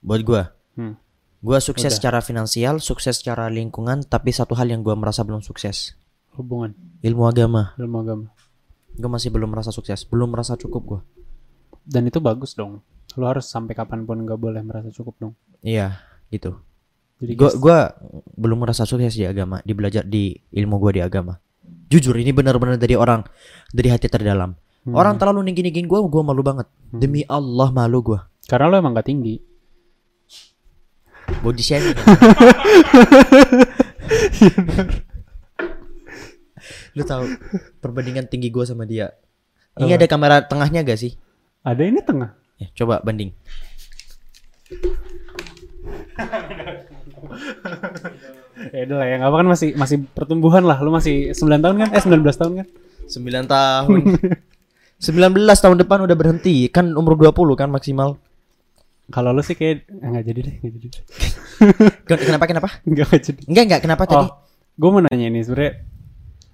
Buat 0.02 0.26
gua. 0.26 0.42
Hmm. 0.74 0.98
Gua 1.38 1.62
sukses 1.62 1.94
Udah. 1.94 1.98
secara 2.02 2.18
finansial, 2.18 2.82
sukses 2.82 3.22
secara 3.22 3.46
lingkungan, 3.46 4.02
tapi 4.02 4.34
satu 4.34 4.58
hal 4.58 4.66
yang 4.74 4.82
gua 4.82 4.98
merasa 4.98 5.22
belum 5.22 5.38
sukses. 5.38 5.94
Hubungan. 6.36 6.74
Ilmu 7.00 7.22
agama. 7.24 7.72
Ilmu 7.78 7.96
agama. 8.02 8.26
Gua 8.98 9.10
masih 9.14 9.30
belum 9.30 9.54
merasa 9.54 9.70
sukses, 9.70 10.02
belum 10.02 10.34
merasa 10.34 10.58
cukup 10.58 10.82
gua. 10.82 11.00
Dan 11.86 12.10
itu 12.10 12.18
bagus 12.18 12.58
dong. 12.58 12.82
Lo 13.16 13.24
harus 13.30 13.46
sampai 13.46 13.72
kapan 13.72 14.04
pun 14.04 14.20
gak 14.26 14.36
boleh 14.36 14.60
merasa 14.60 14.92
cukup 14.92 15.14
dong. 15.16 15.32
Iya, 15.62 16.02
gitu. 16.28 16.58
Jadi 17.18 17.34
guys, 17.34 17.58
gua 17.58 17.98
belum 18.38 18.62
merasa 18.62 18.86
sukses 18.86 19.14
di 19.14 19.26
agama, 19.26 19.58
di 19.66 19.74
belajar 19.74 20.06
di 20.06 20.38
ilmu 20.54 20.78
gua 20.78 20.92
di 20.94 21.02
agama. 21.02 21.34
Jujur 21.88 22.14
ini 22.20 22.30
benar-benar 22.30 22.76
dari 22.76 22.94
orang 22.94 23.24
dari 23.72 23.88
hati 23.90 24.06
terdalam. 24.06 24.54
hmm. 24.86 24.94
Orang 24.94 25.18
terlalu 25.18 25.50
ninggin-ninggin 25.50 25.90
gua, 25.90 26.04
gua 26.06 26.22
malu 26.22 26.44
banget. 26.44 26.68
Hmm. 26.92 27.00
Demi 27.00 27.24
Allah 27.26 27.72
malu 27.72 28.02
gua. 28.02 28.28
Karena 28.46 28.70
lo 28.70 28.76
emang 28.78 28.94
gak 28.94 29.08
tinggi. 29.08 29.40
Body 31.44 31.60
shaming. 31.60 31.92
Lu 36.98 37.06
tahu 37.06 37.24
perbandingan 37.78 38.26
tinggi 38.26 38.50
gua 38.50 38.66
sama 38.66 38.82
dia. 38.82 39.14
Ini 39.78 39.94
Apa? 39.94 39.98
ada 40.02 40.06
kamera 40.10 40.36
tengahnya 40.42 40.82
gak 40.82 40.98
sih? 40.98 41.14
Ada 41.62 41.86
ini 41.86 42.02
tengah. 42.02 42.34
Ya, 42.58 42.66
coba 42.74 42.98
banding. 43.06 43.30
Ya 48.74 48.80
udah 48.90 48.96
lah 48.98 49.06
ya, 49.06 49.14
nggak 49.22 49.30
apa 49.30 49.36
kan 49.38 49.48
masih 49.54 49.68
masih 49.78 49.96
pertumbuhan 50.10 50.66
lah. 50.66 50.82
Lu 50.82 50.90
masih 50.90 51.30
9 51.30 51.62
tahun 51.62 51.76
kan? 51.86 51.88
Eh 51.94 52.02
19 52.02 52.26
tahun 52.34 52.52
kan? 52.58 52.66
9 53.06 53.46
tahun. 53.46 54.00
19 54.98 55.62
tahun 55.62 55.76
depan 55.78 55.98
udah 56.02 56.16
berhenti. 56.18 56.66
Kan 56.74 56.90
umur 56.98 57.14
20 57.14 57.54
kan 57.54 57.70
maksimal. 57.70 58.18
Kalau 59.08 59.30
lu 59.30 59.40
sih 59.40 59.54
kayak 59.54 59.86
eh, 59.88 60.08
nggak 60.10 60.24
jadi 60.26 60.40
deh, 60.42 60.54
nggak 60.58 60.72
jadi. 60.74 60.88
Kenapa 62.28 62.44
kenapa? 62.50 62.68
Nggak 62.90 63.06
nggak 63.08 63.22
jadi. 63.24 63.42
Enggak 63.46 63.64
enggak 63.70 63.80
kenapa 63.86 64.02
tadi? 64.04 64.26
Oh, 64.26 64.30
gue 64.76 64.88
mau 64.90 65.00
nanya 65.00 65.26
ini 65.32 65.40
sebenarnya. 65.40 65.72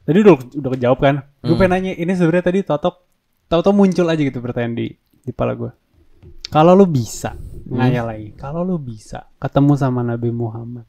Tadi 0.04 0.18
udah 0.20 0.34
udah 0.36 0.70
kejawab 0.72 0.98
kan? 1.00 1.14
Gue 1.40 1.50
Hmm. 1.50 1.60
pengen 1.60 1.72
nanya 1.72 1.92
ini 1.94 2.12
sebenarnya 2.12 2.44
tadi 2.44 2.60
totok 2.60 2.94
tahu-tahu 3.46 3.72
muncul 3.74 4.04
aja 4.04 4.20
gitu 4.20 4.38
pertanyaan 4.38 4.76
di 4.76 4.86
di 4.94 5.30
kepala 5.32 5.52
gue. 5.54 5.72
Kalau 6.48 6.72
lu 6.72 6.84
bisa 6.84 7.32
Hmm. 7.32 7.80
ngayal 7.80 8.04
lagi, 8.06 8.28
kalau 8.34 8.60
lu 8.60 8.76
bisa 8.76 9.32
ketemu 9.38 9.72
sama 9.74 10.00
Nabi 10.00 10.28
Muhammad 10.28 10.84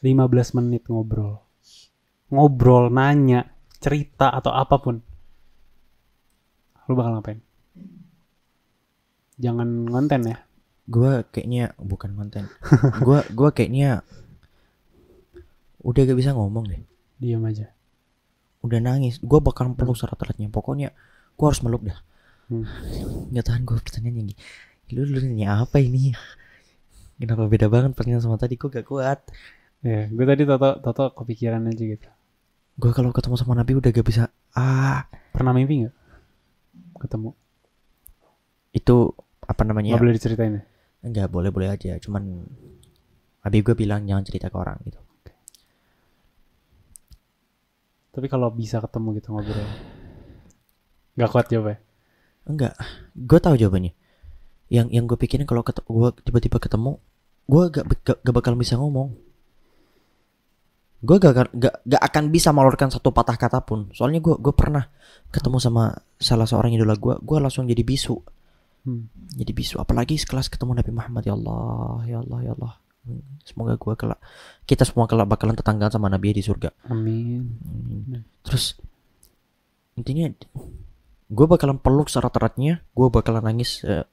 15 0.00 0.54
menit 0.54 0.86
ngobrol. 0.86 1.42
Ngobrol 2.28 2.88
nanya 2.88 3.50
cerita 3.76 4.30
atau 4.30 4.50
apa 4.50 4.78
pun. 4.78 5.02
Lu 6.86 6.94
bakal 6.94 7.18
ngapain? 7.18 7.40
Jangan 9.36 9.86
konten 9.86 10.20
ya. 10.24 10.38
Gua 10.86 11.22
kayaknya 11.24 11.74
bukan 11.78 12.14
konten. 12.14 12.46
gua 13.02 13.22
gua 13.30 13.50
kayaknya 13.50 14.02
udah 15.82 16.02
gak 16.04 16.18
bisa 16.18 16.30
ngomong 16.32 16.66
deh. 16.66 16.82
Diam 17.22 17.46
aja. 17.46 17.70
Udah 18.66 18.82
nangis. 18.82 19.22
Gua 19.22 19.38
bakal 19.38 19.70
peluk 19.78 19.94
serat-seratnya. 19.94 20.50
Pokoknya 20.50 20.90
gua 21.38 21.54
harus 21.54 21.62
meluk 21.62 21.86
dah. 21.86 21.98
Hmm. 22.50 22.66
Nggak 23.30 23.44
tahan 23.46 23.62
gue 23.62 23.78
pertanyaannya 23.78 24.12
gini. 24.18 24.34
Lu 24.92 25.06
lu 25.06 25.22
nanya 25.22 25.62
apa 25.62 25.78
ini? 25.78 26.10
Kenapa 27.16 27.46
beda 27.46 27.70
banget 27.70 27.94
pertanyaan 27.94 28.26
sama 28.26 28.34
tadi? 28.34 28.58
Gue 28.58 28.66
gak 28.66 28.82
kuat. 28.82 29.22
Ya, 29.80 30.10
gue 30.10 30.24
tadi 30.26 30.42
toto 30.42 30.82
toto 30.82 31.04
kepikiran 31.22 31.62
aja 31.70 31.82
gitu. 31.86 32.08
Gue 32.74 32.90
kalau 32.90 33.14
ketemu 33.14 33.38
sama 33.38 33.54
Nabi 33.54 33.78
udah 33.78 33.90
gak 33.94 34.02
bisa. 34.02 34.26
Ah, 34.52 35.06
Pernah 35.30 35.54
mimpi 35.54 35.86
nggak? 35.86 35.94
Ketemu. 36.98 37.30
itu 38.72 39.12
apa 39.44 39.62
namanya? 39.68 39.94
Nggak 39.94 40.02
boleh 40.02 40.14
diceritain 40.16 40.52
ya? 40.56 40.62
Enggak 41.04 41.28
boleh 41.28 41.50
boleh 41.52 41.68
aja. 41.68 41.92
Cuman 42.00 42.48
Habib 43.44 43.62
gue 43.68 43.76
bilang 43.76 44.06
jangan 44.08 44.24
cerita 44.24 44.48
ke 44.48 44.56
orang 44.56 44.80
gitu. 44.86 44.98
Tapi 48.12 48.26
kalau 48.28 48.52
bisa 48.52 48.76
ketemu 48.78 49.08
gitu 49.16 49.28
ngobrol. 49.32 49.68
Gak 51.16 51.30
kuat 51.32 51.48
jawabnya. 51.48 51.80
Enggak, 52.44 52.74
gue 53.16 53.38
tahu 53.40 53.54
jawabannya. 53.56 53.92
Yang 54.68 54.86
yang 54.92 55.04
gue 55.08 55.18
pikirin 55.20 55.48
kalau 55.48 55.64
ket, 55.64 55.80
gue 55.80 56.10
tiba-tiba 56.24 56.60
ketemu, 56.60 57.00
gue 57.48 57.62
gak, 57.72 57.84
gak, 58.04 58.18
gak 58.20 58.34
bakal 58.34 58.52
bisa 58.56 58.76
ngomong. 58.76 59.16
Gue 61.02 61.16
gak, 61.18 61.50
gak, 61.56 61.76
gak, 61.82 62.02
akan 62.02 62.24
bisa 62.28 62.52
mengeluarkan 62.52 62.92
satu 62.92 63.10
patah 63.16 63.36
kata 63.40 63.64
pun. 63.64 63.88
Soalnya 63.96 64.20
gue 64.20 64.36
gue 64.36 64.54
pernah 64.54 64.86
ketemu 65.32 65.56
sama 65.58 65.96
salah 66.20 66.44
seorang 66.44 66.76
idola 66.76 66.98
gue, 66.98 67.14
gue 67.16 67.38
langsung 67.40 67.64
jadi 67.64 67.80
bisu. 67.80 68.16
Hmm. 68.82 69.06
Jadi 69.38 69.52
bisu. 69.54 69.78
Apalagi 69.78 70.18
sekelas 70.18 70.50
ketemu 70.50 70.82
Nabi 70.82 70.90
Muhammad 70.90 71.22
ya 71.24 71.34
Allah, 71.38 71.96
ya 72.04 72.18
Allah, 72.20 72.38
ya 72.42 72.52
Allah. 72.58 72.72
Semoga 73.42 73.74
gue 73.74 73.94
kelak 73.98 74.20
kita 74.62 74.86
semua 74.86 75.10
kelak 75.10 75.26
bakalan 75.26 75.58
tetanggaan 75.58 75.90
sama 75.90 76.06
Nabi 76.06 76.38
di 76.38 76.42
surga. 76.42 76.70
Amin. 76.86 77.58
Hmm. 77.58 78.22
Terus 78.46 78.78
intinya 79.98 80.30
gue 81.32 81.46
bakalan 81.48 81.82
peluk 81.82 82.06
serat-eratnya, 82.06 82.84
gue 82.94 83.08
bakalan 83.10 83.42
nangis 83.42 83.82
eh, 83.82 84.06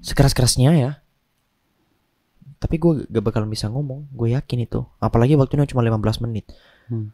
sekeras-kerasnya 0.00 0.70
ya. 0.78 0.90
Tapi 2.60 2.76
gue 2.76 3.08
gak 3.08 3.24
bakalan 3.24 3.48
bisa 3.48 3.72
ngomong, 3.72 4.06
gue 4.12 4.36
yakin 4.36 4.68
itu. 4.68 4.84
Apalagi 5.00 5.32
waktunya 5.34 5.64
cuma 5.64 5.80
15 5.80 6.22
menit. 6.28 6.44
Hmm. 6.92 7.10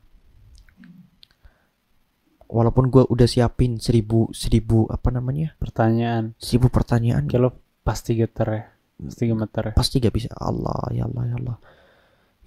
Walaupun 2.47 2.91
gue 2.91 3.03
udah 3.07 3.27
siapin 3.27 3.83
seribu 3.83 4.31
seribu 4.31 4.87
apa 4.87 5.11
namanya 5.11 5.59
Pertanyaan. 5.59 6.39
seribu 6.39 6.71
pertanyaan, 6.71 7.27
Kayak 7.27 7.43
lo 7.43 7.51
pasti 7.83 8.15
geter 8.15 8.47
ya. 8.47 8.65
Pasti 8.97 9.29
gemeter 9.29 9.63
ya. 9.71 9.73
pasti 9.77 10.01
gak 10.01 10.15
bisa. 10.17 10.33
Allah, 10.37 10.89
ya 10.93 11.05
Allah, 11.05 11.23
ya 11.29 11.37
Allah, 11.37 11.57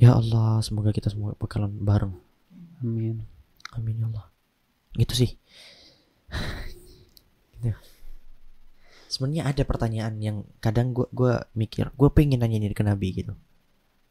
ya 0.02 0.12
Allah. 0.18 0.52
Semoga 0.66 0.90
kita 0.90 1.14
semua 1.14 1.38
bakalan 1.38 1.70
bareng. 1.78 2.14
Amin. 2.82 3.22
Amin 3.78 3.96
ya 4.02 4.06
Allah. 4.10 4.26
Gitu 4.98 5.14
sih. 5.14 5.32
gitu. 7.62 7.78
Sebenarnya 9.10 9.50
ada 9.50 9.62
pertanyaan 9.66 10.22
yang 10.22 10.38
kadang 10.62 10.94
gua 10.94 11.10
gua 11.10 11.34
mikir, 11.58 11.90
gua 11.98 12.14
pengen 12.14 12.42
nanya 12.46 12.62
ini 12.62 12.74
ke 12.74 12.86
Nabi 12.86 13.10
gitu. 13.14 13.34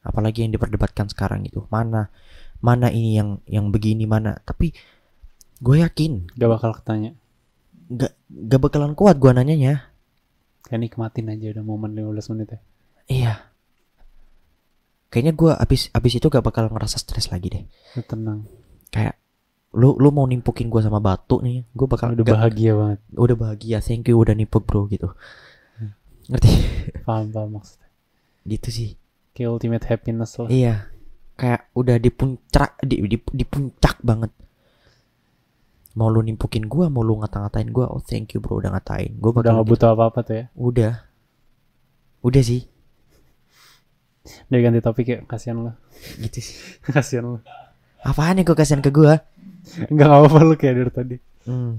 Apalagi 0.03 0.47
yang 0.47 0.55
diperdebatkan 0.55 1.11
sekarang 1.11 1.47
gitu. 1.47 1.67
Mana 1.71 2.11
mana 2.59 2.91
ini 2.91 3.19
yang 3.19 3.39
yang 3.47 3.71
begini 3.71 4.07
mana. 4.07 4.39
Tapi 4.43 4.75
gue 5.59 5.77
yakin 5.83 6.31
Gak 6.39 6.51
bakal 6.51 6.71
ketanya. 6.75 7.19
gak 7.91 8.15
gak 8.31 8.61
bakalan 8.63 8.95
kuat 8.95 9.19
gua 9.19 9.35
nanyanya. 9.35 9.88
Kayak 10.63 10.81
nikmatin 10.83 11.29
aja 11.29 11.47
udah 11.51 11.63
momen 11.63 11.93
15 11.93 12.33
menit 12.33 12.49
ya. 12.49 12.61
Iya. 13.09 13.33
Kayaknya 15.09 15.33
gua 15.33 15.53
abis 15.57 15.89
abis 15.91 16.13
itu 16.15 16.27
gak 16.27 16.43
bakal 16.43 16.69
ngerasa 16.69 16.97
stres 16.97 17.29
lagi 17.29 17.49
deh. 17.49 17.65
Lu 17.95 18.03
tenang. 18.03 18.45
Kayak 18.89 19.17
lu 19.71 19.95
lu 19.95 20.09
mau 20.09 20.25
nimpukin 20.25 20.69
gua 20.69 20.81
sama 20.81 20.97
batu 20.99 21.41
nih, 21.41 21.65
gua 21.71 21.87
bakal 21.87 22.13
Udah 22.13 22.23
gak- 22.23 22.35
bahagia 22.35 22.73
banget. 22.73 22.99
udah 23.15 23.37
bahagia 23.39 23.77
thank 23.79 24.05
you 24.05 24.17
udah 24.17 24.33
nimpuk 24.33 24.65
bro 24.65 24.85
gitu 24.87 25.13
ngerti 26.27 26.49
Paham 27.05 27.29
paham 27.29 27.49
maksudnya. 27.55 27.89
gitu 28.45 28.69
sih 28.69 28.91
Kayak 29.33 29.49
ultimate 29.51 29.85
happiness 29.87 30.37
lah. 30.37 30.49
iya 30.49 30.89
kayak 31.35 31.69
udah 31.73 31.97
di 31.97 32.09
puncak 32.09 32.77
di, 32.81 33.01
di, 33.03 33.17
di 33.17 33.45
puncak 33.45 33.97
banget 34.03 34.33
mau 35.99 36.09
lu 36.09 36.23
nimpukin 36.23 36.65
gua 36.65 36.87
mau 36.87 37.03
lu 37.03 37.19
ngata-ngatain 37.19 37.69
gua 37.69 37.91
oh 37.91 37.99
thank 37.99 38.31
you 38.31 38.39
bro 38.39 38.57
udah 38.57 38.71
ngatain 38.71 39.19
gua 39.19 39.31
Udah 39.31 39.43
bakal 39.43 39.51
gak 39.53 39.59
gitu. 39.61 39.71
butuh 39.75 39.89
apa-apa 39.91 40.19
tuh 40.23 40.35
ya. 40.37 40.45
udah 40.55 40.93
udah 42.21 42.43
sih 42.43 42.63
Udah 44.47 44.61
ganti 44.61 44.79
topik 44.79 45.07
ya. 45.07 45.19
Kasian 45.25 45.57
lo. 45.59 45.73
gitu 46.19 46.39
sih 46.39 46.55
Kasian 46.87 47.25
lo. 47.27 47.39
apaan 48.01 48.37
yang 48.37 48.45
kau 48.45 48.55
kasihan 48.55 48.79
ke 48.79 48.89
gua 48.89 49.25
Enggak 49.85 50.07
gak 50.07 50.19
apa-apa 50.19 50.39
lo 50.43 50.55
kayak 50.55 50.75
dari 50.77 50.93
tadi. 50.93 51.17
hmm. 51.45 51.73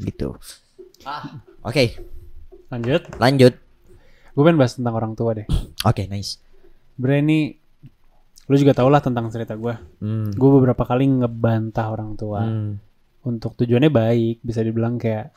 gitu 0.00 0.34
oke 1.60 1.84
Lanjut. 2.68 3.02
lanjut 3.16 3.54
Gue 4.30 4.46
pengen 4.46 4.54
bahas 4.56 4.72
tentang 4.72 4.94
orang 4.94 5.12
tua 5.12 5.34
deh. 5.34 5.46
oke 5.82 6.02
nice 6.06 6.38
Sebenernya 6.94 7.20
ini 7.20 7.38
lu 8.48 8.54
juga 8.56 8.72
tau 8.72 8.88
lah 8.88 9.04
tentang 9.04 9.28
cerita 9.28 9.54
gue. 9.54 9.74
hmm. 10.00 10.34
Gue 10.34 10.50
beberapa 10.56 10.82
kali 10.88 11.04
ngebantah 11.06 11.86
orang 11.92 12.16
tua 12.16 12.42
Hmm. 12.48 12.80
untuk 13.28 13.54
tujuannya 13.60 13.92
baik, 13.92 14.40
bisa 14.40 14.64
dibilang 14.64 14.96
kayak 14.96 15.30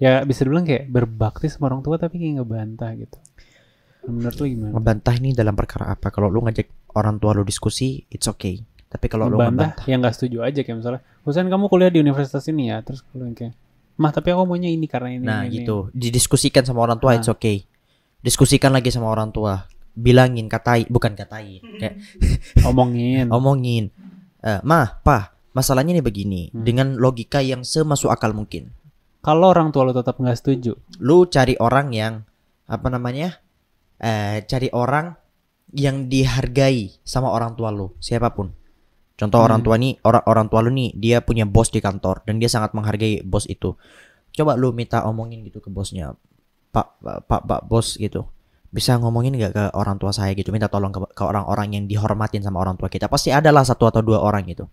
ya 0.00 0.24
bisa 0.24 0.44
dibilang 0.44 0.64
kayak 0.64 0.88
berbakti 0.88 1.48
sama 1.48 1.72
orang 1.72 1.80
tua 1.80 1.96
tapi 1.96 2.20
kayak 2.20 2.44
ngebantah 2.44 2.90
gitu. 3.00 3.18
Menurut 4.08 4.36
lu 4.40 4.46
gimana? 4.48 4.72
ngebantah 4.76 5.14
ini 5.20 5.36
dalam 5.36 5.52
perkara 5.52 5.92
apa 5.92 6.08
kalau 6.08 6.32
lu 6.32 6.40
ngajak 6.44 6.92
orang 6.96 7.20
tua 7.20 7.36
lu 7.36 7.44
diskusi 7.44 8.00
it's 8.08 8.28
okay 8.28 8.64
tapi 8.90 9.06
kalau 9.06 9.30
lu 9.30 9.38
Ngebantah 9.38 9.86
yang 9.86 10.02
nggak 10.02 10.14
setuju 10.18 10.42
aja 10.42 10.66
kayak 10.66 10.82
misalnya, 10.82 11.00
Husain 11.22 11.46
kamu 11.46 11.70
kuliah 11.70 11.94
di 11.94 12.02
universitas 12.02 12.42
ini 12.50 12.74
ya, 12.74 12.82
terus 12.82 13.06
lu 13.14 13.22
kayak, 13.30 13.54
mah 13.94 14.10
tapi 14.10 14.34
aku 14.34 14.42
maunya 14.50 14.66
ini 14.66 14.90
karena 14.90 15.14
ini. 15.14 15.22
Nah 15.22 15.46
ini, 15.46 15.62
gitu 15.62 15.94
Didiskusikan 15.94 16.66
sama 16.66 16.82
orang 16.82 16.98
tua 16.98 17.14
Nah. 17.14 17.22
It's 17.22 17.30
okay 17.30 17.62
Diskusikan 18.18 18.74
lagi 18.74 18.90
sama 18.90 19.06
orang 19.14 19.30
tua 19.30 19.62
Bilangin 20.00 20.48
katai 20.48 20.88
Bukan 20.88 21.12
katain 21.12 21.60
Kayak. 21.76 22.00
Omongin. 22.68 23.28
omongin 23.28 23.84
eh, 24.40 24.60
Mah 24.64 24.98
pa 25.04 25.36
Masalahnya 25.52 25.92
nih 25.94 26.04
begini 26.04 26.42
Hmm. 26.50 26.64
Dengan 26.64 26.96
logika 26.96 27.44
yang 27.44 27.60
semasuk 27.62 28.08
akal 28.08 28.32
mungkin 28.32 28.72
Kalau 29.20 29.52
orang 29.52 29.68
tua 29.68 29.84
lu 29.84 29.92
tetap 29.92 30.16
nggak 30.16 30.38
setuju, 30.40 30.72
Lu 30.98 31.28
cari 31.28 31.54
orang 31.60 31.92
yang 31.92 32.24
Apa 32.64 32.88
namanya 32.88 33.36
eh 34.00 34.40
Cari 34.48 34.72
orang 34.72 35.12
Yang 35.70 35.96
dihargai 36.08 36.80
Sama 37.04 37.28
orang 37.28 37.52
tua 37.54 37.68
lu 37.68 37.92
Siapa 38.00 38.32
pun 38.32 38.56
Contoh 39.20 39.36
Hmm. 39.36 39.46
orang 39.52 39.60
tua 39.60 39.76
nih 39.76 40.00
orang 40.00 40.24
orang 40.24 40.46
tua 40.48 40.64
lu 40.64 40.72
nih 40.72 40.96
dia 40.96 41.20
punya 41.20 41.44
bos 41.44 41.68
di 41.68 41.84
kantor 41.84 42.24
dan 42.24 42.40
dia 42.40 42.48
sangat 42.48 42.72
menghargai 42.72 43.20
bos 43.20 43.44
itu. 43.44 43.76
Coba 44.32 44.56
lu 44.56 44.72
minta 44.72 45.04
omongin 45.04 45.44
gitu 45.44 45.60
ke 45.60 45.68
bosnya. 45.68 46.16
Pak 46.72 47.04
Pak 47.04 47.18
Pak, 47.28 47.40
Pak 47.44 47.60
bos 47.68 48.00
gitu. 48.00 48.24
Bisa 48.70 48.94
ngomongin 49.02 49.34
nggak 49.34 49.52
ke 49.52 49.64
orang 49.74 49.98
tua 49.98 50.14
saya 50.14 50.30
gitu 50.38 50.54
minta 50.54 50.70
tolong 50.70 50.94
ke, 50.94 51.02
ke 51.10 51.22
orang-orang 51.26 51.74
yang 51.74 51.84
dihormatin 51.90 52.42
sama 52.42 52.62
orang 52.62 52.78
tua 52.78 52.86
kita. 52.86 53.10
Pasti 53.10 53.34
adalah 53.34 53.66
satu 53.66 53.90
atau 53.90 53.98
dua 54.00 54.22
orang 54.22 54.46
gitu. 54.46 54.70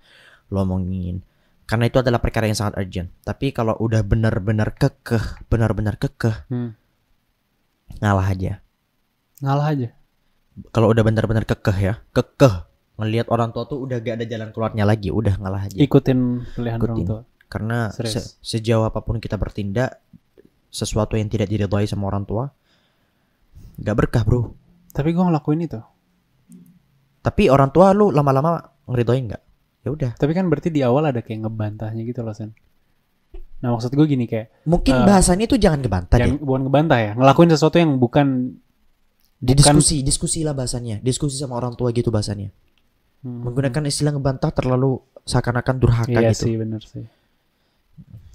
Lu 0.54 0.62
omongin. 0.62 1.25
Karena 1.68 1.89
itu 1.89 2.00
adalah 2.00 2.22
perkara 2.22 2.48
yang 2.48 2.56
sangat 2.56 2.77
urgent. 2.80 3.10
Tapi 3.25 3.51
kalau 3.51 3.75
udah 3.75 4.00
benar-benar 4.06 4.72
kekeh, 4.77 5.44
benar-benar 5.51 6.00
kekeh, 6.00 6.48
hmm, 6.48 6.70
ngalah 8.00 8.27
aja. 8.32 8.54
ngalah 9.44 9.68
aja. 9.75 9.89
Kalau 10.74 10.89
udah 10.89 11.04
benar-benar 11.06 11.46
kekeh 11.46 11.77
ya, 11.77 11.94
kekeh 12.16 12.66
ngelihat 12.98 13.30
orang 13.30 13.54
tua 13.54 13.70
tuh 13.70 13.77
udah 13.86 14.01
gak 14.01 14.18
ada 14.18 14.25
jalan 14.25 14.50
keluarnya 14.50 14.84
lagi, 14.88 15.13
udah 15.13 15.38
ngalah 15.38 15.70
aja. 15.70 15.77
Ikutin 15.77 16.42
pilihan 16.58 16.80
orang 16.82 16.98
Ikutin. 16.98 17.06
tua. 17.06 17.22
Karena 17.48 17.77
Serius. 17.94 18.13
se- 18.16 18.58
sejauh 18.58 18.88
apa 18.88 19.06
pun 19.06 19.22
kita 19.22 19.38
bertindak 19.38 20.01
sesuatu 20.74 21.13
yang 21.20 21.30
tidak 21.30 21.48
diridhoi 21.48 21.86
sama 21.86 22.10
orang 22.10 22.25
tua 22.25 22.50
nggak 23.77 23.96
berkah 23.96 24.24
bro. 24.24 24.53
Tapi 24.89 25.10
gue 25.12 25.22
ngelakuin 25.22 25.62
itu. 25.63 25.79
Tapi 27.19 27.48
orang 27.48 27.69
tua 27.69 27.91
lu 27.91 28.10
lama-lama 28.10 28.57
ngeridoin 28.86 29.24
nggak? 29.27 29.43
Ya 29.84 29.89
udah. 29.89 30.12
Tapi 30.15 30.31
kan 30.31 30.48
berarti 30.48 30.69
di 30.69 30.81
awal 30.81 31.07
ada 31.07 31.19
kayak 31.19 31.43
ngebantahnya 31.43 32.01
gitu 32.01 32.22
loh, 32.22 32.31
Sen. 32.31 32.51
Nah 33.57 33.74
maksud 33.74 33.89
gue 33.89 34.05
gini 34.05 34.25
kayak, 34.25 34.65
Mungkin 34.65 34.93
Eh, 34.93 35.03
bahasanya 35.03 35.46
itu 35.46 35.57
jangan 35.57 35.81
ngebantah 35.81 36.17
yang 36.17 36.38
deh. 36.38 36.39
bukan 36.39 36.62
ngebantah 36.63 37.00
ya, 37.00 37.12
ngelakuin 37.15 37.50
sesuatu 37.50 37.77
yang 37.77 37.98
bukan 37.98 38.57
Didiskusi, 39.38 40.01
diskusi 40.01 40.41
lah 40.41 40.51
bahasanya. 40.51 40.98
Diskusi 41.00 41.38
sama 41.38 41.53
orang 41.55 41.74
tua 41.74 41.89
gitu 41.91 42.10
bahasanya. 42.10 42.50
hmm, 43.22 43.46
Menggunakan 43.46 43.86
istilah 43.86 44.10
ngebantah 44.12 44.50
terlalu 44.50 44.98
seakan-akan 45.24 45.75
durhaka 45.77 46.10
Iya 46.12 46.34
gitu. 46.34 46.43
sih 46.43 46.53
bener 46.55 46.81
sih. 46.81 47.05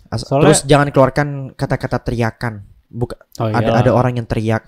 As- 0.07 0.23
Soalnya- 0.23 0.53
Terus 0.53 0.61
jangan 0.63 0.89
keluarkan 0.91 1.29
kata-kata 1.55 1.99
teriakan. 1.99 2.55
Buka, 2.87 3.17
Oh, 3.41 3.49
ada 3.49 3.63
iyalah. 3.65 3.81
ada 3.81 3.91
orang 3.91 4.15
yang 4.15 4.29
teriak. 4.29 4.63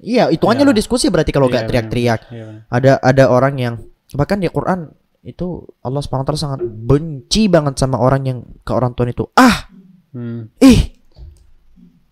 Iya, 0.00 0.32
hitungannya 0.32 0.64
Iya. 0.64 0.70
lu 0.72 0.74
diskusi 0.74 1.06
berarti 1.08 1.30
kalau 1.30 1.46
Iya, 1.46 1.52
nggak 1.52 1.62
bener, 1.62 1.70
teriak-teriak. 1.70 2.20
Iya, 2.32 2.46
ada 2.66 2.92
ada 2.98 3.24
orang 3.28 3.54
yang 3.56 3.74
bahkan 4.12 4.40
di 4.40 4.48
Quran 4.48 4.88
itu 5.20 5.68
Allah 5.84 6.00
taala 6.00 6.34
sangat 6.34 6.64
benci 6.64 7.46
banget 7.46 7.76
sama 7.76 8.00
orang 8.00 8.22
yang 8.24 8.38
ke 8.64 8.72
orang 8.72 8.96
tua 8.96 9.06
itu. 9.06 9.28
Ah, 9.36 9.68
Hmm. 10.10 10.48
ih. 10.58 10.96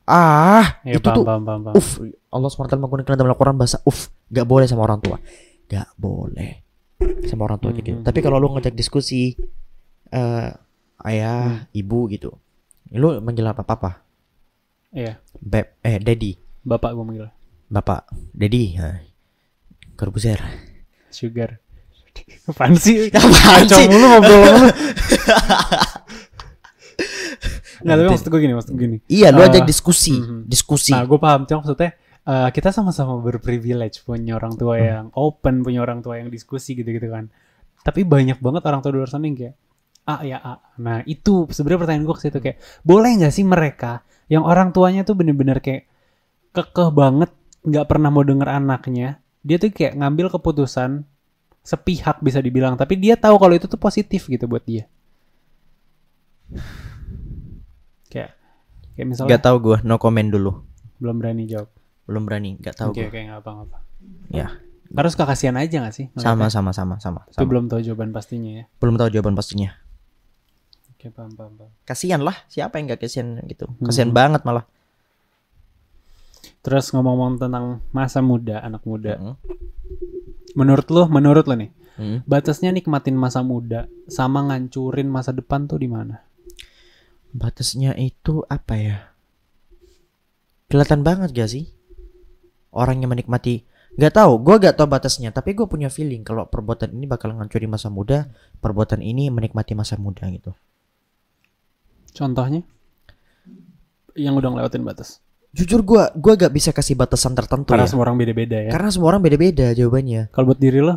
Ah, 0.05 0.81
Ya, 0.89 0.97
itu 0.97 1.05
paham, 1.05 1.17
tuh 1.17 1.25
paham, 1.25 1.43
paham, 1.45 1.61
paham. 1.69 1.75
Uf, 1.77 1.89
Allah 2.29 2.49
SWT 2.49 2.81
menggunakan 2.81 3.13
dalam 3.13 3.29
Al-Quran 3.29 3.61
bahasa 3.61 3.77
uf, 3.85 4.09
gak 4.27 4.49
boleh 4.49 4.65
sama 4.65 4.89
orang 4.89 5.01
tua. 5.01 5.21
Gak 5.69 5.89
boleh 6.01 6.65
sama 7.29 7.45
orang 7.45 7.61
tua 7.61 7.77
gitu. 7.77 7.93
Mhm. 7.93 8.09
Tapi 8.09 8.19
kalau 8.21 8.41
lu 8.41 8.49
ngajak 8.53 8.73
diskusi 8.73 9.37
eh 10.09 10.49
ayah, 11.05 11.61
Hmm. 11.61 11.77
ibu 11.77 12.09
gitu. 12.09 12.33
Lu 12.91 13.21
manggil 13.21 13.45
apa 13.45 13.61
papa? 13.61 14.01
Iya, 14.89 15.21
Beb, 15.37 15.77
eh 15.85 16.01
daddy, 16.01 16.33
bapak 16.63 16.97
gue 16.97 17.05
manggil. 17.05 17.29
Bapak, 17.69 18.05
daddy. 18.33 18.77
Nah. 18.77 18.99
Corbuzier. 19.95 20.41
Sugar. 21.09 21.59
Apaan 22.51 22.75
sih? 22.75 23.09
Apaan 23.15 23.65
Kacau 23.65 23.79
sih? 23.79 23.87
mulu 23.87 24.07
ngobrol 24.09 24.41
mulu. 24.49 24.69
Nggak, 27.79 27.95
tapi 27.95 28.09
maksud 28.11 28.27
gue 28.27 28.41
gini, 28.43 28.55
maksud 28.59 28.71
gue 28.75 28.81
gini. 28.83 28.99
Iya, 29.07 29.31
lu 29.31 29.39
Eh, 29.39 29.47
ajak 29.47 29.63
diskusi, 29.63 30.19
mhm. 30.19 30.51
diskusi. 30.51 30.91
Nah, 30.91 31.07
gue 31.07 31.15
paham. 31.15 31.47
Cuma 31.47 31.63
maksudnya 31.63 31.95
eh, 32.27 32.49
kita 32.51 32.75
sama-sama 32.75 33.17
berprivilege 33.23 34.03
punya 34.03 34.35
orang 34.35 34.59
tua 34.59 34.75
Hmm. 34.77 34.85
yang 34.85 35.07
open, 35.15 35.63
punya 35.63 35.81
orang 35.81 36.03
tua 36.03 36.19
yang 36.19 36.29
diskusi 36.29 36.75
gitu-gitu 36.75 37.07
kan. 37.07 37.31
Tapi 37.81 38.03
banyak 38.03 38.43
banget 38.43 38.67
orang 38.67 38.83
tua 38.83 38.91
di 38.91 38.99
luar 38.99 39.09
sana 39.09 39.25
yang 39.25 39.39
kayak 39.39 39.55
A 40.05 40.17
ya 40.27 40.37
A. 40.37 40.55
Nah, 40.77 41.01
itu 41.07 41.47
sebenarnya 41.49 41.81
pertanyaan 41.87 42.05
gue 42.05 42.17
ke 42.19 42.23
situ 42.25 42.39
kayak 42.39 42.59
boleh 42.83 43.11
nggak 43.17 43.31
sih 43.31 43.47
mereka 43.47 44.03
yang 44.27 44.43
orang 44.43 44.75
tuanya 44.75 45.07
tuh 45.07 45.15
bener-bener 45.15 45.63
kayak 45.63 45.87
kekeh 46.51 46.91
banget 46.91 47.31
nggak 47.69 47.87
pernah 47.87 48.09
mau 48.09 48.23
denger 48.23 48.49
anaknya. 48.49 49.21
Dia 49.41 49.57
tuh 49.57 49.69
kayak 49.69 49.95
ngambil 49.95 50.27
keputusan 50.31 51.05
sepihak 51.61 52.19
bisa 52.19 52.41
dibilang, 52.41 52.75
tapi 52.75 52.97
dia 52.97 53.15
tahu 53.15 53.37
kalau 53.37 53.53
itu 53.53 53.65
tuh 53.65 53.77
positif 53.77 54.25
gitu 54.25 54.45
buat 54.45 54.65
dia. 54.65 54.89
Kayak 58.09 58.31
kayak 58.95 59.07
misalnya 59.07 59.31
Gak 59.31 59.43
tau 59.45 59.57
gue, 59.59 59.77
no 59.83 59.97
comment 59.97 60.27
dulu. 60.27 60.65
belum 60.99 61.17
berani 61.17 61.45
jawab. 61.45 61.71
Belum 62.05 62.25
berani, 62.25 62.57
gak 62.57 62.75
tahu 62.75 62.91
Oke, 62.91 63.07
gue. 63.07 63.21
nggak 63.23 63.39
apa-apa. 63.39 63.79
Ya, 64.29 64.49
Harus 64.89 65.13
kekasihan 65.13 65.53
aja 65.55 65.85
gak 65.85 65.93
sih? 65.93 66.09
sama 66.17 66.49
sama 66.49 66.73
sama 66.73 66.97
sama. 66.97 67.21
Itu 67.29 67.39
sama. 67.39 67.47
belum 67.47 67.69
tahu 67.69 67.85
jawaban 67.85 68.11
pastinya 68.11 68.51
ya. 68.51 68.65
Belum 68.81 68.97
tahu 68.97 69.13
jawaban 69.13 69.37
pastinya. 69.37 69.77
Oke, 70.91 71.13
paham, 71.13 71.31
paham, 71.31 71.53
paham. 71.55 71.71
Kasihan 71.85 72.19
lah, 72.19 72.35
siapa 72.49 72.81
yang 72.81 72.89
gak 72.89 73.05
kasihan 73.05 73.37
gitu? 73.45 73.69
Kasihan 73.79 74.09
Mhm. 74.09 74.17
banget 74.17 74.43
malah. 74.43 74.65
Terus 76.63 76.91
ngomong-ngomong 76.91 77.39
tentang 77.39 77.81
masa 77.95 78.19
muda, 78.21 78.61
anak 78.61 78.83
muda. 78.83 79.17
Mhm. 79.17 79.35
Menurut 80.59 80.89
lo, 80.91 81.07
menurut 81.07 81.47
lo 81.47 81.55
nih, 81.55 81.71
Mhm. 81.99 82.27
batasnya 82.27 82.75
nikmatin 82.75 83.15
masa 83.15 83.43
muda 83.47 83.87
sama 84.11 84.43
ngancurin 84.47 85.07
masa 85.07 85.31
depan 85.31 85.71
tuh 85.71 85.79
di 85.79 85.87
mana? 85.87 86.23
Batasnya 87.31 87.95
itu 87.95 88.43
apa 88.49 88.75
ya? 88.75 88.99
Kelihatan 90.69 91.01
banget 91.01 91.33
gak 91.33 91.51
sih? 91.51 91.73
Orang 92.69 93.01
yang 93.01 93.13
menikmati 93.13 93.65
Gak 93.97 94.15
tahu, 94.21 94.39
gue 94.45 94.61
gak 94.61 94.77
tahu 94.77 94.85
batasnya 94.85 95.33
Tapi 95.33 95.57
gue 95.57 95.65
punya 95.65 95.89
feeling 95.89 96.21
kalau 96.21 96.45
perbuatan 96.45 96.93
ini 96.93 97.09
bakal 97.09 97.33
ngancurin 97.33 97.73
masa 97.73 97.89
muda 97.89 98.29
Perbuatan 98.61 99.01
ini 99.01 99.33
menikmati 99.33 99.73
masa 99.73 99.97
muda 99.97 100.29
gitu 100.29 100.53
Contohnya? 102.13 102.63
Yang 104.19 104.35
udah 104.43 104.51
ngelewatin 104.51 104.85
batas. 104.85 105.23
Jujur 105.49 105.81
gue 105.81 106.03
gua 106.13 106.35
gak 106.37 106.53
bisa 106.53 106.77
kasih 106.77 106.93
batasan 106.93 107.33
tertentu 107.33 107.73
Karena 107.73 107.89
ya. 107.89 107.91
semua 107.91 108.05
orang 108.05 108.21
beda-beda 108.21 108.59
ya. 108.69 108.71
Karena 108.71 108.91
semua 108.93 109.09
orang 109.17 109.25
beda-beda 109.25 109.73
jawabannya. 109.73 110.29
Kalau 110.29 110.47
buat 110.53 110.61
diri 110.61 110.81
lo, 110.85 110.97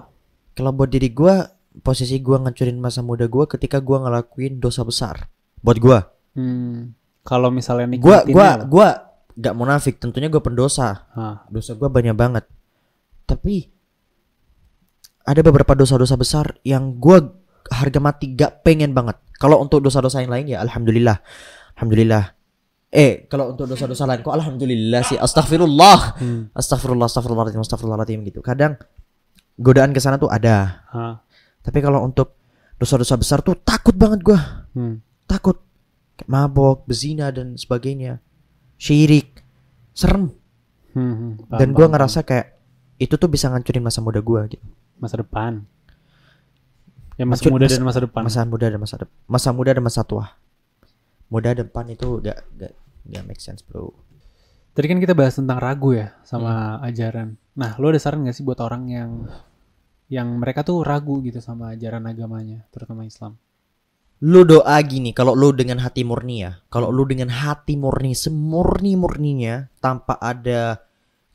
Kalau 0.51 0.71
buat 0.75 0.89
diri 0.91 1.09
gue 1.11 1.35
Posisi 1.71 2.19
gue 2.19 2.35
ngancurin 2.35 2.75
masa 2.83 2.99
muda 2.99 3.31
gue 3.31 3.47
ketika 3.47 3.79
gue 3.79 3.95
ngelakuin 3.95 4.59
dosa 4.59 4.83
besar. 4.83 5.31
Buat 5.63 5.77
gue 5.79 5.99
hmm, 6.35 6.77
kalau 7.23 7.47
misalnya 7.47 7.87
Gue 7.95 8.11
nikmatinnya 8.11 8.35
gua, 8.35 8.49
lo- 8.59 8.67
gua 8.67 8.89
gak 9.39 9.55
munafik 9.55 9.95
Tentunya 10.03 10.27
gue 10.27 10.43
pendosa. 10.43 11.07
Hah, 11.15 11.47
dosa 11.47 11.71
gue 11.79 11.87
banyak 11.87 12.11
banget. 12.11 12.43
Tapi 13.23 13.71
ada 15.23 15.39
beberapa 15.39 15.71
dosa-dosa 15.79 16.19
besar 16.19 16.59
yang 16.67 16.99
gue 16.99 17.23
harga 17.71 17.99
mati 18.03 18.35
gak 18.35 18.67
pengen 18.67 18.91
banget. 18.91 19.15
Kalau 19.39 19.63
untuk 19.63 19.79
dosa-dosa 19.79 20.19
yang 20.19 20.29
lain 20.35 20.51
ya 20.51 20.59
alhamdulillah. 20.59 21.23
Alhamdulillah 21.79 22.35
eh 22.91 23.23
kalau 23.25 23.55
untuk 23.55 23.71
dosa-dosa 23.71 24.03
lain 24.03 24.19
kok 24.19 24.35
alhamdulillah 24.35 25.01
sih? 25.07 25.15
Astagfirullah 25.15 26.19
hmm, 26.19 26.41
astagfirullah 26.51 27.07
astagfirullahaladzim 27.07 27.63
astagfirullahaladzim 27.63 28.19
gitu. 28.27 28.43
Kadang 28.43 28.75
godaan 29.55 29.95
ke 29.95 30.03
sana 30.03 30.19
tuh 30.19 30.27
ada. 30.27 30.83
Hah, 30.91 31.23
tapi 31.63 31.79
kalau 31.79 32.03
untuk 32.03 32.35
dosa-dosa 32.75 33.15
besar 33.15 33.39
tuh 33.39 33.55
takut 33.55 33.95
banget 33.95 34.19
gue 34.21 34.39
hmm, 34.75 35.25
takut. 35.25 35.57
Mabok 36.21 36.85
bezina 36.85 37.33
dan 37.33 37.57
sebagainya. 37.57 38.21
Syirik. 38.77 39.41
Serem. 39.89 40.29
Hmm, 40.93 41.01
hmm, 41.01 41.31
paham, 41.49 41.57
dan 41.57 41.69
paham, 41.73 41.89
ngerasa 41.89 42.19
kayak 42.21 42.61
itu 43.01 43.15
tuh 43.17 43.25
bisa 43.25 43.49
ngancurin 43.49 43.81
masa 43.81 44.05
muda 44.05 44.21
gue 44.21 44.41
gitu. 44.53 44.65
Masa 45.01 45.17
depan. 45.17 45.65
Ya 47.17 47.25
masa 47.25 47.41
Hancur- 47.41 47.53
muda 47.57 47.65
masa- 47.65 47.73
dan 47.73 47.83
masa 47.87 47.99
depan. 48.05 48.21
masa 48.21 48.39
muda 48.45 48.65
dan 48.69 48.79
masa 48.79 48.95
depan 49.01 49.15
masa 49.25 49.49
muda 49.49 49.71
dan 49.73 49.83
masa 49.83 50.01
tua. 50.05 50.25
Muda 51.31 51.49
depan 51.55 51.85
itu 51.89 52.07
gak 52.21 52.37
gak 52.59 52.71
gak 53.09 53.25
make 53.25 53.41
sense 53.41 53.65
bro 53.65 53.93
Tadi 54.71 54.87
kan 54.87 55.03
kita 55.03 55.11
bahas 55.11 55.35
tentang 55.35 55.59
ragu 55.59 55.91
ya 55.91 56.15
sama 56.23 56.79
Hmm. 56.79 56.87
ajaran. 56.87 57.29
Nah, 57.59 57.75
lo 57.75 57.91
ada 57.91 57.99
saran 57.99 58.23
gak 58.23 58.39
sih 58.39 58.47
buat 58.47 58.55
orang 58.63 58.87
yang 58.87 59.27
yang 60.07 60.31
mereka 60.39 60.63
tuh 60.63 60.79
ragu 60.79 61.19
gitu 61.19 61.43
sama 61.43 61.75
ajaran 61.75 62.07
agamanya, 62.07 62.63
terutama 62.71 63.03
Islam? 63.03 63.35
lu 64.21 64.45
doa 64.45 64.77
gini 64.85 65.17
kalau 65.17 65.33
lu 65.33 65.49
dengan 65.49 65.81
hati 65.81 66.05
murni 66.05 66.45
ya 66.45 66.61
kalau 66.69 66.93
lu 66.93 67.09
dengan 67.09 67.33
hati 67.33 67.73
murni 67.73 68.13
semurni 68.13 68.93
murninya 68.93 69.65
tanpa 69.81 70.13
ada 70.21 70.77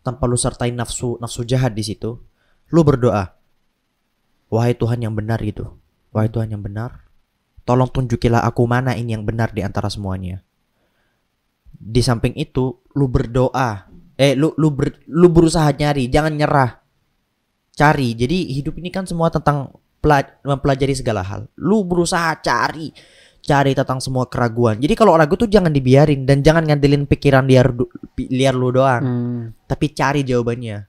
tanpa 0.07 0.31
lu 0.31 0.39
sertai 0.39 0.71
nafsu 0.71 1.19
nafsu 1.19 1.43
jahat 1.43 1.75
di 1.75 1.83
situ 1.83 2.15
lu 2.71 2.81
berdoa 2.87 3.35
wahai 4.55 4.79
Tuhan 4.79 5.03
yang 5.03 5.19
benar 5.19 5.43
gitu 5.43 5.75
wahai 6.15 6.31
Tuhan 6.31 6.55
yang 6.55 6.63
benar 6.63 7.11
tolong 7.67 7.91
tunjukilah 7.91 8.47
aku 8.47 8.63
mana 8.71 8.95
ini 8.95 9.19
yang 9.19 9.27
benar 9.27 9.51
di 9.51 9.67
antara 9.67 9.91
semuanya 9.91 10.46
di 11.71 12.01
samping 12.01 12.35
itu 12.35 12.71
lu 12.95 13.07
berdoa. 13.07 13.89
Eh 14.17 14.33
lu 14.33 14.53
lu 14.57 14.73
ber- 14.73 15.05
lu 15.09 15.29
berusaha 15.29 15.69
nyari 15.71 16.09
jangan 16.09 16.33
nyerah. 16.33 16.71
Cari. 17.73 18.17
Jadi 18.17 18.57
hidup 18.57 18.81
ini 18.81 18.89
kan 18.89 19.05
semua 19.05 19.29
tentang 19.29 19.69
pela- 20.01 20.39
mempelajari 20.43 20.97
segala 20.97 21.21
hal. 21.21 21.49
Lu 21.57 21.85
berusaha 21.85 22.33
cari 22.41 22.91
cari 23.47 23.79
tentang 23.79 24.03
semua 24.03 24.27
keraguan. 24.27 24.75
Jadi 24.83 24.99
kalau 24.99 25.15
ragu 25.15 25.39
tuh 25.39 25.47
jangan 25.47 25.71
dibiarin 25.71 26.27
dan 26.27 26.43
jangan 26.43 26.67
ngandelin 26.67 27.07
pikiran 27.07 27.47
liar 27.47 27.71
liar 28.19 28.55
lu 28.59 28.75
doang. 28.75 29.03
Hmm, 29.07 29.41
tapi 29.71 29.95
cari 29.95 30.27
jawabannya. 30.27 30.83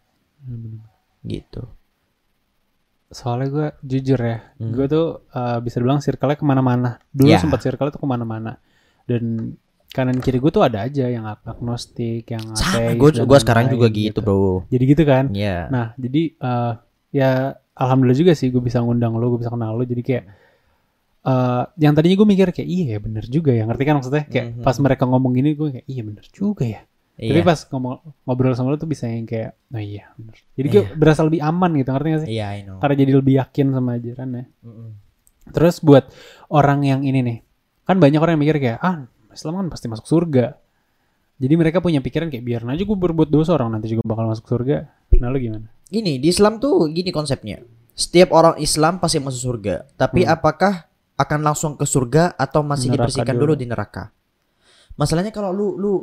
Gitu. 1.21 1.61
Soalnya 3.07 3.47
gue 3.47 3.67
jujur 3.85 4.19
ya, 4.19 4.41
Hmm. 4.59 4.73
gue 4.73 4.85
tuh 4.85 5.23
uh, 5.31 5.59
bisa 5.61 5.79
bilang 5.79 6.01
circle-nya 6.01 6.35
ke 6.35 6.43
mana-mana. 6.43 6.99
Dulu 7.13 7.29
Ya. 7.29 7.39
sempat 7.39 7.61
circle 7.61 7.87
tuh 7.87 8.01
ke 8.01 8.07
mana-mana. 8.07 8.59
Dan 9.07 9.55
kanan 9.87 10.19
kiri 10.19 10.37
gue 10.37 10.51
tuh 10.51 10.61
ada 10.61 10.83
aja 10.83 11.07
yang 11.07 11.25
agnostik, 11.25 12.27
yang 12.27 12.43
sama 12.53 12.91
ateis 12.93 12.99
gue 13.17 13.39
sekarang 13.39 13.65
juga 13.67 13.87
lain-lain 13.87 14.05
gitu 14.11 14.19
bro 14.21 14.67
Jadi 14.67 14.83
gitu 14.85 15.03
kan? 15.03 15.25
ya 15.31 15.65
Nah, 15.67 15.95
jadi 15.95 16.21
eh, 16.33 16.73
ya 17.11 17.29
alhamdulillah 17.73 18.17
juga 18.17 18.33
sih 18.33 18.49
gue 18.49 18.59
bisa 18.59 18.77
ngundang 18.79 19.15
lo, 19.15 19.33
gue 19.33 19.41
bisa 19.41 19.49
kenal 19.49 19.73
lo. 19.73 19.83
Jadi 19.83 20.01
kayak 20.01 20.25
eh 21.23 21.63
yang 21.77 21.91
tadinya 21.91 22.15
gue 22.15 22.27
mikir 22.27 22.47
kayak 22.51 22.69
iya 22.69 22.85
ya 22.95 22.99
bener 22.99 23.25
juga 23.25 23.51
ya. 23.51 23.63
Ngerti 23.65 23.83
kan 23.83 23.95
maksudnya? 23.99 24.23
Kayak 24.25 24.45
Mhm. 24.53 24.63
pas 24.63 24.75
mereka 24.79 25.03
ngomong 25.03 25.31
gini 25.33 25.49
gue 25.53 25.67
kayak 25.75 25.85
iya 25.85 26.01
bener 26.01 26.25
juga 26.29 26.63
ya. 26.63 26.81
Tapi 27.17 27.33
iya 27.33 27.41
pas 27.41 27.59
ngomong 27.65 27.93
ngobrol 28.23 28.53
sama 28.53 28.69
lo 28.69 28.77
tuh 28.77 28.85
bisa 28.85 29.09
yang 29.09 29.25
kayak 29.25 29.57
oh 29.73 29.81
iya 29.81 30.13
bener. 30.15 30.37
Jadi 30.53 30.67
gue 30.69 30.83
Iya. 30.85 30.93
berasa 30.93 31.21
lebih 31.25 31.41
aman 31.41 31.71
gitu, 31.75 31.89
ngerti 31.89 32.07
gak 32.07 32.21
sih? 32.23 32.29
iya 32.29 32.45
I 32.53 32.61
know 32.61 32.77
Karena 32.77 32.95
jadi 32.95 33.11
lebih 33.17 33.33
yakin 33.41 33.65
sama 33.73 33.89
ajarannya. 33.97 34.45
Mm-mm. 34.61 34.89
Terus 35.49 35.75
buat 35.81 36.05
orang 36.47 36.79
yang 36.83 37.01
ini 37.01 37.19
nih, 37.23 37.37
kan 37.83 37.97
banyak 37.97 38.19
orang 38.19 38.37
yang 38.37 38.43
mikir 38.43 38.57
kayak 38.61 38.79
ah 38.79 39.07
Islam 39.37 39.53
kan 39.55 39.67
pasti 39.69 39.85
masuk 39.85 40.05
surga. 40.05 40.57
Jadi 41.37 41.53
mereka 41.53 41.77
punya 41.79 42.01
pikiran 42.01 42.33
kayak 42.33 42.41
biar 42.41 42.61
aja 42.65 42.81
gue 42.81 42.97
berbuat 42.97 43.29
dosa 43.29 43.53
orang 43.53 43.77
nanti 43.77 43.93
juga 43.93 44.01
bakal 44.03 44.25
masuk 44.25 44.49
surga. 44.49 44.89
Nah 45.21 45.29
lo 45.29 45.37
gimana? 45.37 45.69
Gini, 45.87 46.17
di 46.17 46.27
Islam 46.27 46.57
tuh 46.57 46.89
gini 46.89 47.13
konsepnya. 47.13 47.61
Setiap 47.93 48.33
orang 48.33 48.57
Islam 48.57 48.97
pasti 48.97 49.21
masuk 49.21 49.41
surga. 49.53 49.85
Tapi 49.93 50.25
Hmm. 50.25 50.33
apakah 50.33 50.89
akan 51.13 51.39
langsung 51.41 51.77
ke 51.77 51.85
surga 51.85 52.33
atau 52.33 52.61
masih 52.61 52.89
Neraka 52.89 53.09
dibersihkan 53.09 53.35
dulu. 53.37 53.53
dulu. 53.53 53.61
di 53.61 53.65
neraka? 53.65 54.09
Masalahnya 54.97 55.29
kalau 55.29 55.53
lu 55.53 55.67
lu 55.77 55.93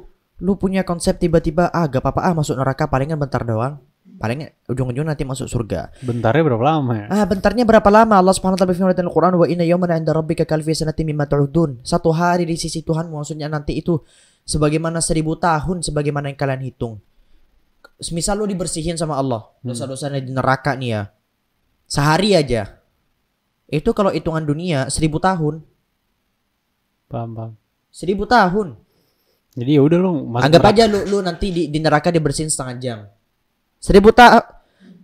lu 0.42 0.52
punya 0.58 0.82
konsep 0.82 1.18
tiba-tiba 1.18 1.70
ah 1.70 1.86
gak 1.86 2.02
apa-apa 2.02 2.20
ah 2.26 2.34
masuk 2.34 2.54
neraka 2.58 2.86
palingan 2.86 3.18
bentar 3.18 3.42
doang. 3.42 3.78
Paling 4.04 4.44
ujung-ujung 4.68 5.08
nanti 5.08 5.24
masuk 5.24 5.48
surga. 5.48 5.88
Bentarnya 6.04 6.44
berapa 6.44 6.60
lama 6.60 6.92
ya? 6.92 7.06
Ah, 7.08 7.24
bentarnya 7.24 7.64
berapa 7.64 7.88
lama 7.88 8.20
Allah 8.20 8.36
Subhanahu 8.36 8.54
wa 8.54 8.60
taala 8.60 8.70
berfirman 8.70 8.92
dalam 8.92 9.08
Al-Qur'an 9.08 9.34
wa 9.34 9.46
inna 9.48 9.64
yawman 9.64 9.90
'inda 9.90 10.12
rabbika 10.12 10.44
kalfi 10.44 10.76
sanatin 10.76 11.08
mimma 11.08 11.24
ta'udun. 11.24 11.80
Satu 11.82 12.12
hari 12.12 12.44
di 12.44 12.54
sisi 12.54 12.84
Tuhan 12.84 13.08
maksudnya 13.08 13.48
nanti 13.48 13.74
itu 13.74 13.96
sebagaimana 14.44 15.00
seribu 15.00 15.40
tahun 15.40 15.80
sebagaimana 15.80 16.28
yang 16.30 16.38
kalian 16.38 16.62
hitung. 16.62 17.00
Semisal 17.96 18.38
lu 18.38 18.46
dibersihin 18.46 19.00
sama 19.00 19.16
Allah, 19.16 19.48
Hmm. 19.64 19.72
dosa-dosanya 19.72 20.20
di 20.20 20.30
neraka 20.36 20.76
nih 20.76 20.90
ya. 20.92 21.02
Sehari 21.88 22.36
aja. 22.36 22.76
Itu 23.64 23.96
kalau 23.96 24.12
hitungan 24.12 24.44
dunia 24.44 24.92
seribu 24.92 25.16
tahun. 25.16 25.64
Paham, 27.08 27.30
paham. 27.32 27.52
Seribu 27.88 28.28
tahun. 28.28 28.76
Jadi 29.54 29.70
ya 29.70 29.80
udah 29.80 29.98
lu 29.98 30.10
masuk 30.28 30.44
Anggap 30.44 30.60
neraka. 30.60 30.74
aja 30.76 30.84
lu 30.90 30.98
lu 31.06 31.18
nanti 31.22 31.46
di, 31.48 31.62
di 31.70 31.78
neraka 31.78 32.10
dibersihin 32.10 32.50
setengah 32.50 32.76
jam. 32.76 32.98
Seribu 33.84 34.16
ta 34.16 34.40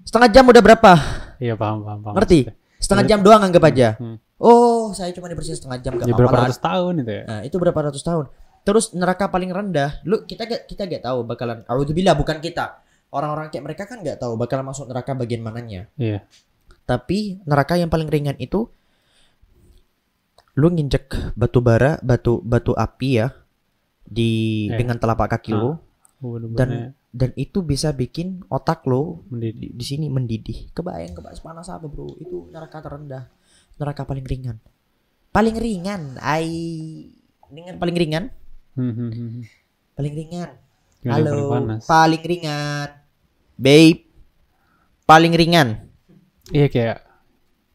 setengah 0.09 0.33
jam 0.33 0.49
udah 0.49 0.63
berapa? 0.65 0.93
Iya, 1.37 1.53
paham, 1.53 1.85
paham, 1.85 2.01
paham. 2.01 2.15
Ngerti? 2.17 2.49
Setengah 2.81 3.05
jam 3.05 3.21
doang 3.21 3.45
anggap 3.45 3.61
aja. 3.69 4.01
Hmm. 4.01 4.17
Oh, 4.41 4.97
saya 4.97 5.13
cuma 5.13 5.29
dibersihin 5.29 5.61
setengah 5.61 5.85
jam 5.85 5.93
gak 6.01 6.09
Ya 6.09 6.17
apa-apa 6.17 6.21
berapa 6.25 6.37
ratus 6.49 6.61
tahun 6.65 6.95
itu 7.05 7.13
ya? 7.13 7.23
Nah, 7.29 7.41
itu 7.45 7.57
berapa 7.61 7.81
ratus 7.93 8.01
tahun. 8.01 8.25
Terus 8.65 8.97
neraka 8.97 9.29
paling 9.29 9.53
rendah, 9.53 10.01
lu 10.09 10.25
kita 10.25 10.49
gak 10.49 10.65
kita 10.65 10.89
gak 10.89 11.05
tahu 11.05 11.29
bakalan 11.29 11.61
Alhamdulillah 11.69 12.17
bukan 12.17 12.41
kita. 12.41 12.81
Orang-orang 13.13 13.53
kayak 13.53 13.65
mereka 13.69 13.85
kan 13.85 14.01
gak 14.01 14.17
tahu 14.17 14.41
bakalan 14.41 14.65
masuk 14.65 14.89
neraka 14.89 15.13
bagian 15.13 15.45
mananya. 15.45 15.93
Iya. 16.01 16.25
Tapi 16.89 17.45
neraka 17.45 17.77
yang 17.77 17.93
paling 17.93 18.09
ringan 18.09 18.41
itu 18.41 18.65
lu 20.57 20.73
nginjek 20.73 21.37
batu 21.37 21.61
bara, 21.61 22.01
batu 22.01 22.41
batu 22.41 22.73
api 22.73 23.09
ya 23.21 23.29
di 24.09 24.67
Eh. 24.73 24.81
dengan 24.81 24.97
telapak 24.97 25.37
kaki 25.37 25.53
lu 25.53 25.77
Oh, 26.21 26.37
bener-bener 26.37 26.57
dan 26.57 26.71
dan 27.11 27.35
itu 27.35 27.63
bisa 27.67 27.91
bikin 27.91 28.47
otak 28.47 28.87
lo 28.87 29.27
mendidih. 29.31 29.75
di, 29.75 29.85
sini 29.85 30.07
mendidih. 30.07 30.71
Kebayang 30.71 31.15
kebayang 31.15 31.43
panas 31.43 31.67
apa, 31.67 31.91
Bro? 31.91 32.15
Itu 32.23 32.47
neraka 32.55 32.79
terendah. 32.79 33.27
Neraka 33.79 34.07
paling 34.07 34.27
ringan. 34.27 34.63
Paling 35.31 35.57
ringan, 35.59 36.19
ai 36.23 36.51
dengan 37.51 37.79
paling 37.79 37.95
ringan, 37.99 38.31
Hmm, 38.79 38.95
hmm, 38.95 39.11
hmm, 39.11 39.43
paling 39.99 40.15
ringan. 40.15 40.51
Halo, 41.03 41.67
paling 41.85 42.23
ringan. 42.23 42.89
Babe. 43.59 44.07
Paling 45.09 45.35
ringan. 45.35 45.91
Iya 46.55 46.71
kayak 46.71 46.99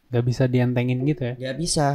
gak 0.10 0.24
bisa 0.24 0.48
dientengin 0.48 1.04
gitu 1.04 1.34
ya. 1.34 1.34
Gak 1.52 1.56
bisa. 1.60 1.88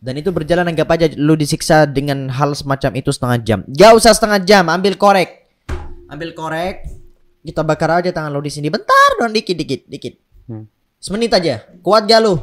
Dan 0.00 0.16
itu 0.16 0.30
berjalan 0.32 0.70
anggap 0.70 0.88
aja 0.96 1.12
lu 1.18 1.34
disiksa 1.34 1.84
dengan 1.84 2.30
hal 2.30 2.54
semacam 2.54 2.94
itu 2.96 3.10
setengah 3.10 3.38
jam. 3.42 3.58
Gak 3.68 3.92
usah 3.96 4.14
setengah 4.14 4.40
jam, 4.46 4.64
ambil 4.70 4.94
korek. 4.94 5.39
Ambil 6.10 6.34
korek. 6.34 6.90
Kita 7.40 7.62
bakar 7.62 8.02
aja 8.02 8.10
tangan 8.10 8.34
lu 8.34 8.42
di 8.42 8.50
sini. 8.50 8.68
Bentar 8.68 9.16
dong, 9.16 9.32
dikit 9.32 9.54
dikit 9.54 9.86
dikit. 9.86 10.14
Hmm. 10.44 10.66
Semenit 10.98 11.32
aja. 11.32 11.64
Kuat 11.80 12.04
gak 12.04 12.20
lu? 12.20 12.36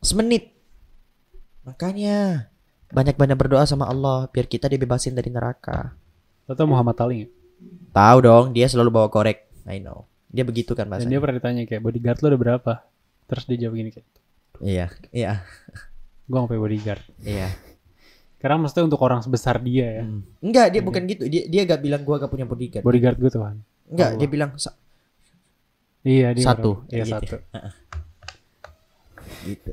Semenit. 0.00 0.54
Makanya 1.64 2.48
banyak-banyak 2.88 3.36
berdoa 3.36 3.64
sama 3.64 3.84
Allah 3.84 4.28
biar 4.28 4.48
kita 4.48 4.66
dibebasin 4.66 5.12
dari 5.12 5.28
neraka. 5.28 5.92
Lo 6.48 6.56
tau 6.56 6.64
Muhammad 6.64 6.96
Ali 7.00 7.24
nggak? 7.24 7.32
Tahu 7.92 8.18
dong, 8.22 8.44
dia 8.54 8.66
selalu 8.70 8.88
bawa 8.88 9.08
korek. 9.10 9.50
I 9.68 9.82
know. 9.82 10.08
Dia 10.28 10.44
begitu 10.44 10.72
kan 10.72 10.86
Dan 10.86 10.96
bahasanya. 10.96 11.12
dia 11.12 11.20
pernah 11.20 11.36
ditanya 11.36 11.62
kayak 11.64 11.82
bodyguard 11.82 12.18
lo 12.20 12.26
ada 12.28 12.38
berapa? 12.38 12.72
Terus 13.28 13.44
dia 13.44 13.56
jawab 13.60 13.74
gini 13.76 13.90
kayak, 13.92 14.06
Iya, 14.58 14.86
iya, 15.12 15.32
gue 16.26 16.34
gak 16.34 16.48
punya 16.48 16.62
bodyguard. 16.62 17.04
iya. 17.22 17.48
Karena 18.38 18.54
maksudnya 18.56 18.86
untuk 18.86 19.02
orang 19.02 19.18
sebesar 19.18 19.58
dia 19.58 19.98
ya. 19.98 20.04
Hmm. 20.06 20.22
Enggak, 20.38 20.66
dia 20.70 20.80
bukan 20.80 21.02
gitu. 21.04 21.26
Dia 21.26 21.42
dia 21.44 21.62
gak 21.64 21.80
bilang 21.80 22.02
gua 22.02 22.18
gak 22.18 22.30
punya 22.30 22.46
bodyguard. 22.46 22.82
Bodyguard 22.82 23.16
gue 23.16 23.30
Tuhan. 23.30 23.56
Enggak, 23.88 24.08
Allah. 24.08 24.18
dia 24.18 24.28
bilang 24.28 24.50
"Sa- 24.54 24.78
Iya 26.00 26.30
dia 26.30 26.44
Satu. 26.44 26.70
berapa? 26.78 26.88
Iya 26.88 27.04
Gitu. 27.04 27.12
satu. 27.12 27.36
gitu. 29.44 29.72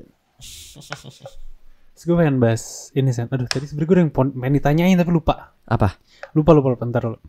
Terus 1.96 2.04
gue 2.04 2.16
pengen 2.16 2.38
bahas 2.38 2.64
ini 2.92 3.10
Sen. 3.10 3.30
Aduh 3.30 3.46
tadi 3.46 3.66
sebenernya 3.66 3.88
gue 3.88 3.98
udah 3.98 4.08
pon- 4.12 4.34
pengen 4.34 4.54
ditanyain 4.54 4.96
tapi 4.96 5.12
lupa. 5.12 5.54
Apa? 5.64 5.96
Lupa 6.34 6.52
lupa 6.52 6.74
lupa 6.74 6.84
bentar 6.84 7.02
dulu. 7.02 7.20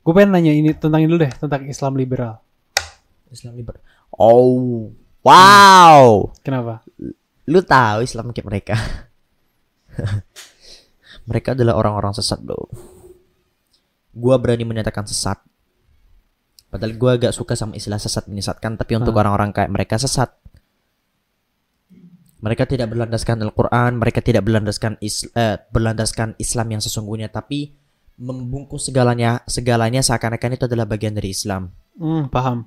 Gue 0.00 0.12
pengen 0.12 0.30
nanya 0.30 0.52
ini 0.52 0.70
tentang 0.72 1.00
ini 1.00 1.08
dulu 1.08 1.20
deh 1.20 1.32
tentang 1.32 1.64
Islam 1.64 1.96
liberal. 1.96 2.38
Islam 3.28 3.56
liber. 3.56 3.80
Oh. 4.10 4.92
Wow. 5.20 6.30
Kenapa? 6.40 6.80
Lu 7.44 7.60
tahu 7.60 7.98
Islam 8.00 8.30
kayak 8.30 8.46
mereka. 8.46 8.74
mereka 11.28 11.52
adalah 11.52 11.76
orang-orang 11.76 12.16
sesat, 12.16 12.40
Bro. 12.40 12.72
Gua 14.16 14.40
berani 14.40 14.64
menyatakan 14.64 15.04
sesat. 15.04 15.36
Padahal 16.72 16.96
gua 16.96 17.20
agak 17.20 17.36
suka 17.36 17.52
sama 17.52 17.76
istilah 17.76 18.00
sesat 18.00 18.24
menyesatkan, 18.32 18.80
tapi 18.80 18.96
untuk 18.96 19.12
orang-orang 19.12 19.52
kayak 19.52 19.68
mereka 19.68 20.00
sesat. 20.00 20.32
Mereka 22.38 22.64
tidak 22.64 22.88
berlandaskan 22.88 23.44
Al-Quran, 23.44 23.98
mereka 24.00 24.24
tidak 24.24 24.46
berlandaskan 24.46 24.96
is- 25.04 25.28
eh, 25.36 25.58
berlandaskan 25.68 26.38
Islam 26.40 26.78
yang 26.78 26.82
sesungguhnya, 26.82 27.28
tapi 27.28 27.76
membungkus 28.18 28.90
segalanya 28.90 29.42
segalanya 29.46 30.02
seakan-akan 30.02 30.58
itu 30.58 30.64
adalah 30.66 30.86
bagian 30.88 31.14
dari 31.14 31.30
Islam. 31.30 31.70
Hmm 31.98 32.26
paham. 32.30 32.66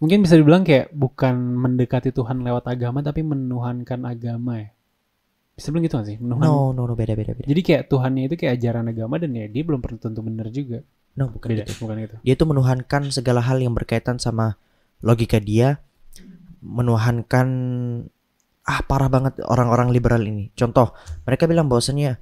Mungkin 0.00 0.24
bisa 0.24 0.34
dibilang 0.34 0.64
kayak 0.64 0.90
bukan 0.96 1.36
mendekati 1.36 2.10
Tuhan 2.10 2.40
lewat 2.40 2.66
agama 2.66 3.04
tapi 3.04 3.20
menuhankan 3.20 4.00
agama 4.08 4.58
ya. 4.58 4.70
Bilang 5.68 5.84
gitu 5.84 5.94
gak 6.00 6.08
sih? 6.08 6.16
Menuhan. 6.16 6.40
No, 6.40 6.72
no, 6.72 6.88
no, 6.88 6.94
beda, 6.96 7.12
beda, 7.12 7.36
beda. 7.36 7.46
Jadi 7.46 7.60
kayak 7.60 7.82
Tuhannya 7.92 8.32
itu 8.32 8.34
kayak 8.40 8.56
ajaran 8.56 8.88
agama 8.88 9.20
dan 9.20 9.36
ya 9.36 9.44
dia 9.44 9.62
belum 9.62 9.84
pernah 9.84 10.00
tentu 10.00 10.24
benar 10.24 10.48
juga. 10.48 10.80
No, 11.18 11.28
bukan 11.28 11.48
Beda, 11.52 11.66
gitu. 11.66 11.84
bukan 11.84 11.96
gitu. 12.06 12.16
Dia 12.22 12.34
itu 12.38 12.44
menuhankan 12.46 13.02
segala 13.10 13.42
hal 13.42 13.58
yang 13.58 13.74
berkaitan 13.74 14.22
sama 14.22 14.54
logika 15.02 15.42
dia, 15.42 15.82
menuhankan 16.62 17.48
ah 18.64 18.80
parah 18.86 19.10
banget 19.10 19.42
orang-orang 19.42 19.90
liberal 19.90 20.22
ini. 20.22 20.54
Contoh, 20.54 20.94
mereka 21.26 21.50
bilang 21.50 21.66
bahwasannya 21.66 22.14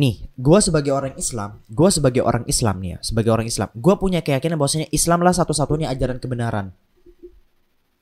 nih, 0.00 0.32
gua 0.40 0.64
sebagai 0.64 0.96
orang 0.96 1.12
Islam, 1.20 1.60
gua 1.68 1.92
sebagai 1.92 2.24
orang 2.24 2.48
Islam 2.48 2.80
nih 2.80 2.90
ya, 2.96 2.98
sebagai 3.04 3.30
orang 3.36 3.46
Islam, 3.46 3.68
gua 3.76 4.00
punya 4.00 4.24
keyakinan 4.24 4.56
bahwasanya 4.56 4.88
Islamlah 4.88 5.36
satu-satunya 5.36 5.92
ajaran 5.92 6.16
kebenaran. 6.16 6.72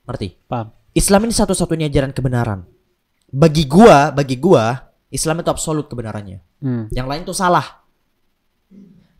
Ngerti? 0.07 0.39
Paham? 0.47 0.71
Islam 0.95 1.27
ini 1.27 1.33
satu-satunya 1.35 1.91
ajaran 1.91 2.15
kebenaran. 2.15 2.63
Bagi 3.31 3.63
gua, 3.63 4.11
bagi 4.11 4.35
gua, 4.35 4.75
Islam 5.07 5.39
itu 5.39 5.49
absolut 5.49 5.87
kebenarannya. 5.87 6.43
Hmm. 6.59 6.91
Yang 6.91 7.07
lain 7.07 7.21
tuh 7.23 7.35
salah. 7.35 7.81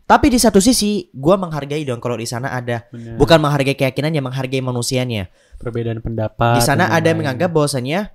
Tapi 0.04 0.28
di 0.28 0.36
satu 0.36 0.60
sisi, 0.60 1.08
gua 1.16 1.40
menghargai 1.40 1.80
dong 1.88 1.96
kalau 1.96 2.20
di 2.20 2.28
sana 2.28 2.52
ada 2.52 2.84
Benar. 2.92 3.16
bukan 3.16 3.38
menghargai 3.40 3.72
keyakinannya, 3.72 4.20
menghargai 4.20 4.60
manusianya. 4.60 5.32
Perbedaan 5.56 6.04
pendapat. 6.04 6.60
Di 6.60 6.62
sana 6.62 6.92
ada 6.92 7.08
yang 7.08 7.24
menganggap 7.24 7.48
bahwasanya 7.48 8.12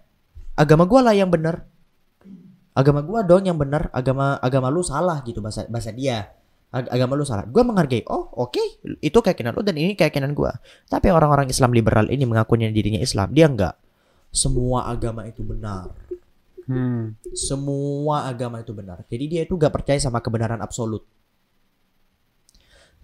agama 0.53 0.85
gua 0.85 1.09
lah 1.09 1.17
yang 1.17 1.33
benar. 1.33 1.65
Agama 2.77 3.01
gua 3.01 3.25
dong 3.25 3.49
yang 3.49 3.57
benar, 3.57 3.89
agama 3.89 4.37
agama 4.37 4.69
lu 4.69 4.85
salah 4.85 5.25
gitu 5.25 5.41
bahasa 5.41 5.65
bahasa 5.65 5.89
dia. 5.89 6.29
Ag- 6.69 6.93
agama 6.93 7.17
lu 7.17 7.25
salah. 7.25 7.49
Gua 7.49 7.65
menghargai. 7.65 8.05
Oh, 8.05 8.29
oke. 8.45 8.61
Itu 9.01 9.25
keyakinan 9.25 9.57
lu 9.57 9.65
dan 9.65 9.73
ini 9.81 9.97
keyakinan 9.97 10.37
gua. 10.37 10.53
Tapi 10.85 11.09
orang-orang 11.09 11.49
Islam 11.49 11.73
liberal 11.73 12.13
ini 12.13 12.29
mengakunya 12.29 12.69
dirinya 12.69 13.01
Islam. 13.01 13.33
Dia 13.33 13.49
enggak. 13.49 13.73
Semua 14.31 14.87
agama 14.91 15.25
itu 15.25 15.41
benar. 15.41 15.91
Hmm. 16.67 17.15
Semua 17.31 18.27
agama 18.27 18.59
itu 18.59 18.75
benar. 18.75 19.01
Jadi 19.07 19.25
dia 19.31 19.41
itu 19.47 19.55
gak 19.55 19.71
percaya 19.71 19.97
sama 19.97 20.19
kebenaran 20.19 20.59
absolut. 20.59 21.07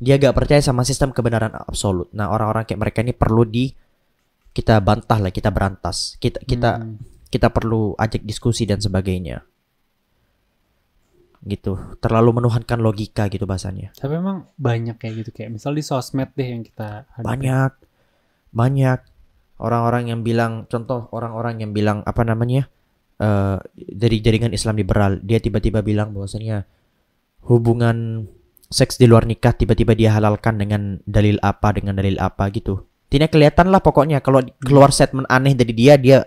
Dia 0.04 0.20
gak 0.20 0.36
percaya 0.36 0.60
sama 0.60 0.84
sistem 0.84 1.16
kebenaran 1.16 1.56
absolut. 1.56 2.12
Nah 2.12 2.28
orang-orang 2.28 2.68
kayak 2.68 2.82
mereka 2.82 3.00
ini 3.00 3.16
perlu 3.16 3.48
di 3.48 3.72
kita 4.54 4.84
bantah 4.84 5.18
lah, 5.18 5.32
kita 5.34 5.50
berantas, 5.50 6.20
kita 6.20 6.44
kita 6.44 6.72
Hmm. 6.78 7.00
kita 7.32 7.50
perlu 7.50 7.96
ajak 7.98 8.22
diskusi 8.28 8.68
dan 8.68 8.84
sebagainya. 8.84 9.42
Gitu. 11.44 11.76
Terlalu 12.04 12.44
menuhankan 12.44 12.80
logika 12.84 13.32
gitu 13.32 13.48
bahasanya. 13.48 13.96
Tapi 13.96 14.14
emang 14.16 14.48
banyak 14.60 14.96
kayak 15.00 15.24
gitu 15.24 15.32
kayak 15.32 15.56
misal 15.56 15.72
di 15.76 15.84
sosmed 15.84 16.32
deh 16.36 16.52
yang 16.52 16.64
kita 16.64 17.08
hadapi. 17.16 17.26
Banyak, 17.26 17.72
banyak 18.54 19.00
orang-orang 19.64 20.12
yang 20.12 20.20
bilang, 20.22 20.68
contoh 20.68 21.08
orang-orang 21.16 21.64
yang 21.64 21.72
bilang 21.72 22.04
apa 22.04 22.28
namanya 22.28 22.68
eh 23.18 23.58
dari 23.76 24.20
jaringan 24.20 24.52
Islam 24.52 24.76
liberal, 24.76 25.24
dia 25.24 25.40
tiba-tiba 25.40 25.80
bilang 25.80 26.12
bahwasanya 26.12 26.68
hubungan 27.48 28.28
seks 28.68 28.98
di 28.98 29.06
luar 29.06 29.30
nikah 29.30 29.54
tiba-tiba 29.54 29.94
dia 29.94 30.12
halalkan 30.18 30.58
dengan 30.58 30.98
dalil 31.08 31.38
apa 31.40 31.72
dengan 31.72 31.96
dalil 31.96 32.18
apa 32.20 32.50
gitu. 32.52 32.84
Tidak 33.14 33.30
kelihatan 33.30 33.70
lah 33.70 33.80
pokoknya 33.80 34.26
kalau 34.26 34.42
keluar 34.66 34.90
statement 34.90 35.30
aneh 35.30 35.54
dari 35.54 35.74
dia, 35.78 35.94
dia 36.02 36.26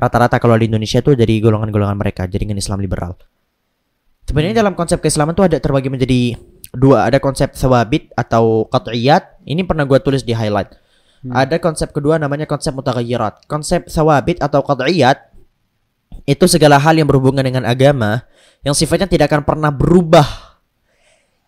rata-rata 0.00 0.40
kalau 0.40 0.56
di 0.56 0.66
Indonesia 0.72 1.04
tuh 1.04 1.12
dari 1.12 1.36
golongan-golongan 1.44 1.98
mereka 2.00 2.24
jaringan 2.24 2.56
Islam 2.56 2.80
liberal. 2.80 3.14
Sebenarnya 4.24 4.64
dalam 4.64 4.72
konsep 4.72 5.04
keislaman 5.04 5.36
tuh 5.36 5.44
ada 5.44 5.60
terbagi 5.60 5.92
menjadi 5.92 6.40
dua, 6.72 7.04
ada 7.04 7.20
konsep 7.20 7.52
sawabit 7.52 8.16
atau 8.16 8.64
qat'iyat. 8.72 9.44
Ini 9.44 9.66
pernah 9.68 9.84
gua 9.84 10.00
tulis 10.00 10.24
di 10.24 10.32
highlight. 10.32 10.72
Hmm. 11.22 11.38
Ada 11.38 11.62
konsep 11.62 11.94
kedua 11.94 12.18
namanya 12.18 12.50
konsep 12.50 12.74
mutaghayyirat. 12.74 13.46
Konsep 13.46 13.86
sawabit 13.86 14.42
atau 14.42 14.58
qat'iyat 14.66 15.30
itu 16.26 16.44
segala 16.50 16.78
hal 16.78 16.98
yang 16.98 17.06
berhubungan 17.06 17.42
dengan 17.42 17.62
agama 17.66 18.26
yang 18.66 18.74
sifatnya 18.74 19.06
tidak 19.06 19.30
akan 19.30 19.42
pernah 19.46 19.70
berubah. 19.70 20.26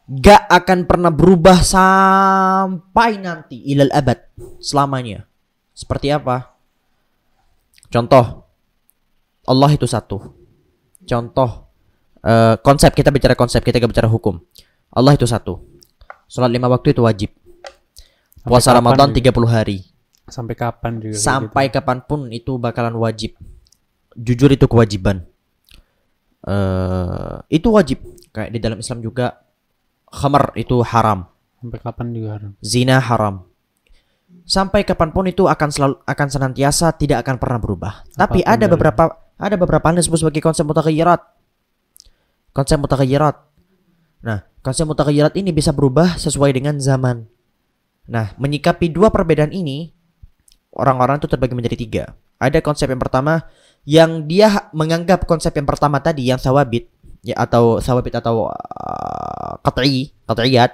Gak 0.04 0.52
akan 0.52 0.84
pernah 0.84 1.08
berubah 1.08 1.64
sampai 1.64 3.16
nanti 3.18 3.56
ilal 3.72 3.88
abad 3.88 4.20
selamanya. 4.60 5.24
Seperti 5.72 6.12
apa? 6.12 6.54
Contoh 7.88 8.44
Allah 9.48 9.70
itu 9.72 9.88
satu. 9.88 10.36
Contoh 11.08 11.72
eh, 12.20 12.54
konsep 12.60 12.92
kita 12.92 13.08
bicara 13.08 13.32
konsep 13.32 13.64
kita 13.64 13.80
gak 13.80 13.90
bicara 13.90 14.06
hukum. 14.12 14.38
Allah 14.92 15.16
itu 15.16 15.24
satu. 15.24 15.64
Sholat 16.28 16.52
lima 16.52 16.68
waktu 16.68 16.92
itu 16.92 17.00
wajib. 17.00 17.32
Sampai 18.44 18.50
Puasa 18.52 18.76
Ramadan 18.76 19.08
gitu? 19.10 19.32
30 19.32 19.48
hari. 19.48 19.78
Sampai 20.24 20.52
kapan 20.54 20.92
juga? 21.00 21.12
kayak 21.12 21.16
gitu. 21.16 21.24
sampai 21.24 21.64
kapan 21.68 21.98
pun 22.00 22.20
itu 22.28 22.52
bakalan 22.56 22.96
wajib. 22.96 23.36
Jujur 24.14 24.48
itu 24.48 24.64
kewajiban. 24.64 25.24
eh 26.44 27.36
itu 27.50 27.68
wajib. 27.68 28.04
Kayak 28.28 28.50
di 28.50 28.58
dalam 28.58 28.78
Islam 28.78 29.00
juga 29.00 29.40
khamar 30.10 30.52
itu 30.54 30.82
haram, 30.82 31.24
Sampai 31.56 31.78
kapan 31.80 32.06
juga 32.12 32.28
harus. 32.36 32.52
zina 32.60 32.98
haram. 32.98 33.46
Sampai 34.44 34.84
kapan 34.84 35.08
pun 35.08 35.24
itu 35.24 35.48
akan 35.48 35.68
selalu 35.70 35.94
akan 36.04 36.28
senantiasa 36.28 36.92
tidak 36.92 37.24
akan 37.24 37.40
pernah 37.40 37.56
berubah. 37.56 37.92
Tapi 38.12 38.42
Apa 38.42 38.46
pun 38.46 38.52
ada 38.52 38.60
dari- 38.60 38.72
beberapa 38.74 39.02
ada 39.34 39.56
beberapa 39.56 39.84
hal 39.86 39.94
yang 39.96 40.02
disebut 40.04 40.18
sebagai 40.20 40.42
konsep 40.42 40.62
mutaghayyirat. 40.62 41.20
Konsep 42.52 42.76
mutaghayyirat. 42.76 43.36
Nah, 44.20 44.44
konsep 44.60 44.84
mutaghayyirat 44.84 45.32
ini 45.34 45.50
bisa 45.50 45.72
berubah 45.72 46.14
sesuai 46.16 46.52
dengan 46.52 46.76
zaman. 46.76 47.24
Nah, 48.04 48.36
menyikapi 48.36 48.92
dua 48.92 49.08
perbedaan 49.08 49.50
ini, 49.50 49.92
orang-orang 50.76 51.16
itu 51.22 51.28
terbagi 51.30 51.56
menjadi 51.56 51.76
tiga. 51.78 52.04
Ada 52.36 52.60
konsep 52.60 52.90
yang 52.90 53.00
pertama 53.00 53.46
yang 53.88 54.24
dia 54.28 54.68
menganggap 54.72 55.24
konsep 55.24 55.54
yang 55.56 55.68
pertama 55.68 56.00
tadi 56.00 56.28
yang 56.28 56.40
sawabit 56.40 56.88
ya 57.24 57.36
atau 57.40 57.80
sawabit 57.80 58.20
atau 58.20 58.52
uh, 58.52 59.52
qat'i, 59.64 60.12
qat'iyat 60.28 60.72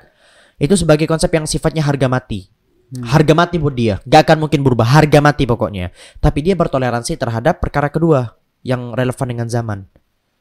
itu 0.59 0.75
sebagai 0.75 1.07
konsep 1.07 1.31
yang 1.31 1.47
sifatnya 1.47 1.87
harga 1.87 2.11
mati. 2.11 2.51
Hmm. 2.91 3.07
Harga 3.07 3.39
mati 3.39 3.55
buat 3.63 3.79
dia, 3.79 4.03
gak 4.03 4.27
akan 4.27 4.47
mungkin 4.47 4.67
berubah. 4.67 4.83
Harga 4.83 5.23
mati 5.23 5.47
pokoknya. 5.47 5.95
Tapi 6.19 6.43
dia 6.43 6.59
bertoleransi 6.59 7.15
terhadap 7.15 7.63
perkara 7.63 7.87
kedua 7.87 8.35
yang 8.67 8.93
relevan 8.99 9.31
dengan 9.31 9.47
zaman, 9.47 9.87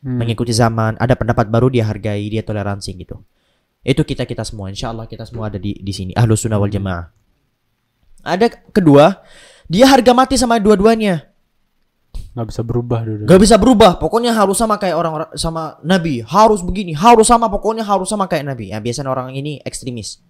Hmm. 0.02 0.18
mengikuti 0.18 0.50
zaman. 0.50 0.98
Ada 0.98 1.14
pendapat 1.14 1.46
baru 1.54 1.70
dia 1.70 1.86
hargai, 1.86 2.26
dia 2.26 2.42
toleransi 2.42 2.90
gitu. 2.98 3.22
Itu 3.80 4.04
kita 4.04 4.28
kita 4.28 4.44
semua, 4.44 4.68
insya 4.68 4.92
Allah 4.92 5.08
kita 5.08 5.24
semua 5.24 5.48
ada 5.48 5.56
di 5.56 5.76
di 5.80 5.94
sini. 5.96 6.12
Ahlus 6.12 6.44
sunnah 6.44 6.60
wal 6.60 6.72
jamaah. 6.72 7.08
Ada 8.20 8.52
kedua, 8.76 9.24
dia 9.72 9.88
harga 9.88 10.12
mati 10.12 10.36
sama 10.36 10.60
dua-duanya. 10.60 11.30
Nggak 12.36 12.48
bisa 12.52 12.62
berubah 12.62 13.00
dulu. 13.04 13.24
Gak 13.26 13.42
bisa 13.42 13.56
berubah. 13.58 13.92
Pokoknya 13.98 14.32
harus 14.36 14.58
sama 14.60 14.78
kayak 14.78 14.96
orang 14.96 15.14
sama 15.34 15.82
Nabi. 15.82 16.22
Harus 16.22 16.62
begini, 16.62 16.94
harus 16.94 17.26
sama. 17.26 17.50
Pokoknya 17.50 17.82
harus 17.82 18.06
sama 18.06 18.30
kayak 18.30 18.46
Nabi. 18.54 18.70
Ya 18.70 18.78
biasanya 18.78 19.10
orang 19.10 19.34
ini 19.34 19.58
ekstremis. 19.66 20.22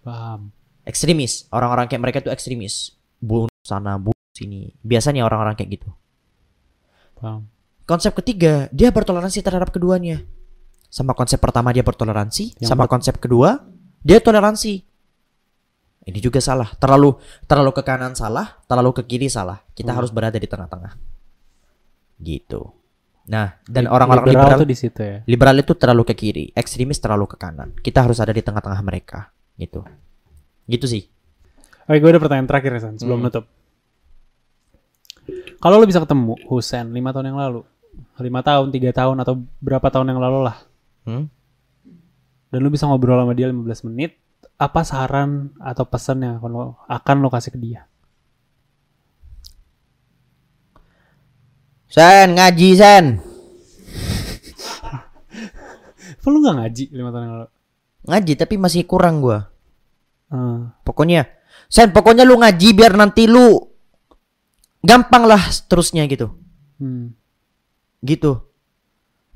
Paham. 0.00 0.50
Ekstremis. 0.86 1.44
Orang-orang 1.52 1.90
kayak 1.92 2.02
mereka 2.02 2.18
tuh 2.24 2.32
ekstremis. 2.32 2.96
Bunuh 3.20 3.52
sana, 3.60 4.00
bunuh 4.00 4.16
sini. 4.32 4.72
Biasanya 4.80 5.28
orang-orang 5.28 5.54
kayak 5.58 5.76
gitu. 5.76 5.88
Paham. 7.20 7.46
Konsep 7.86 8.16
ketiga, 8.18 8.66
dia 8.74 8.90
bertoleransi 8.90 9.44
terhadap 9.44 9.70
keduanya. 9.70 10.26
Sama 10.88 11.12
konsep 11.12 11.36
pertama 11.38 11.74
dia 11.74 11.82
bertoleransi, 11.84 12.62
Yang 12.62 12.68
sama 12.68 12.86
konsep 12.88 13.18
kedua 13.20 13.64
dia 14.00 14.22
toleransi. 14.22 14.86
Ini 16.06 16.18
juga 16.22 16.38
salah. 16.38 16.70
Terlalu 16.78 17.18
terlalu 17.50 17.70
ke 17.74 17.82
kanan 17.82 18.14
salah, 18.14 18.62
terlalu 18.70 19.02
ke 19.02 19.02
kiri 19.02 19.26
salah. 19.26 19.58
Kita 19.74 19.90
Hmm. 19.90 19.98
harus 19.98 20.14
berada 20.14 20.38
di 20.38 20.46
tengah-tengah. 20.46 20.94
Gitu. 22.22 22.62
Nah, 23.26 23.58
dan 23.66 23.90
orang-orang 23.90 24.22
liberal, 24.30 24.54
liberal, 24.54 24.62
tuh 24.62 24.70
di 24.70 24.78
situ 24.78 25.00
ya. 25.02 25.18
liberal 25.26 25.58
itu 25.58 25.74
terlalu 25.74 26.06
ke 26.06 26.14
kiri, 26.14 26.44
ekstremis 26.54 27.02
terlalu 27.02 27.26
ke 27.26 27.34
kanan. 27.34 27.74
Kita 27.74 28.06
harus 28.06 28.22
ada 28.22 28.30
di 28.30 28.38
tengah-tengah 28.38 28.80
mereka. 28.86 29.34
Gitu. 29.58 29.82
Gitu 30.70 30.86
sih. 30.86 31.02
Oke, 31.90 31.98
gue 31.98 32.10
ada 32.14 32.22
pertanyaan 32.22 32.46
terakhir 32.46 32.70
ya, 32.78 32.80
San, 32.86 32.94
sebelum 32.94 33.18
Hmm. 33.18 33.26
nutup. 33.26 33.44
Kalau 35.58 35.82
lo 35.82 35.86
bisa 35.88 35.98
ketemu 35.98 36.38
Husen 36.46 36.94
lima 36.94 37.10
tahun 37.10 37.34
yang 37.34 37.38
lalu, 37.42 37.60
lima 38.22 38.40
tahun, 38.46 38.70
tiga 38.70 38.94
tahun 38.94 39.18
atau 39.18 39.42
berapa 39.58 39.90
tahun 39.90 40.14
yang 40.14 40.20
lalu 40.22 40.46
lah, 40.46 40.62
Hmm? 41.06 41.30
dan 42.46 42.62
lo 42.62 42.70
bisa 42.70 42.86
ngobrol 42.86 43.18
sama 43.18 43.34
dia 43.34 43.50
15 43.50 43.86
menit, 43.90 44.16
apa 44.56 44.80
saran 44.86 45.52
atau 45.60 45.84
pesan 45.84 46.22
yang 46.24 46.38
akan 46.38 46.50
lo, 46.50 46.64
akan 46.86 47.16
lo 47.20 47.28
kasih 47.28 47.52
ke 47.52 47.58
dia? 47.58 47.84
Sen, 51.86 52.34
ngaji 52.34 52.68
Sen. 52.74 53.04
Apa 56.18 56.26
lo 56.28 56.42
nggak 56.42 56.56
ngaji 56.58 56.84
lima 56.90 57.10
tahun 57.14 57.24
yang 57.24 57.34
lalu? 57.38 57.48
Ngaji 58.06 58.32
tapi 58.34 58.54
masih 58.58 58.82
kurang 58.86 59.22
gua. 59.22 59.46
Eh, 60.30 60.58
Pokoknya, 60.82 61.30
Sen, 61.70 61.90
pokoknya 61.94 62.26
lu 62.26 62.38
ngaji 62.38 62.68
biar 62.74 62.94
nanti 62.98 63.30
lu 63.30 63.58
gampang 64.82 65.26
lah 65.26 65.42
terusnya 65.66 66.06
gitu. 66.06 66.30
hmm. 66.78 67.10
Gitu. 68.06 68.45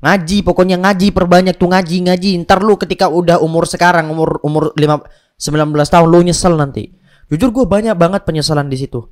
Ngaji, 0.01 0.41
pokoknya 0.41 0.81
ngaji 0.81 1.13
perbanyak 1.13 1.55
tuh 1.55 1.69
ngaji 1.69 2.09
ngaji. 2.09 2.29
Ntar 2.41 2.65
lu 2.65 2.73
ketika 2.75 3.05
udah 3.05 3.37
umur 3.37 3.69
sekarang 3.69 4.09
umur 4.09 4.41
umur 4.41 4.73
5 4.73 5.05
19 5.37 5.71
tahun 5.87 6.07
lu 6.09 6.19
nyesel 6.21 6.57
nanti. 6.57 6.89
Jujur 7.29 7.53
gue 7.53 7.65
banyak 7.65 7.93
banget 7.93 8.25
penyesalan 8.25 8.65
di 8.65 8.81
situ. 8.81 9.05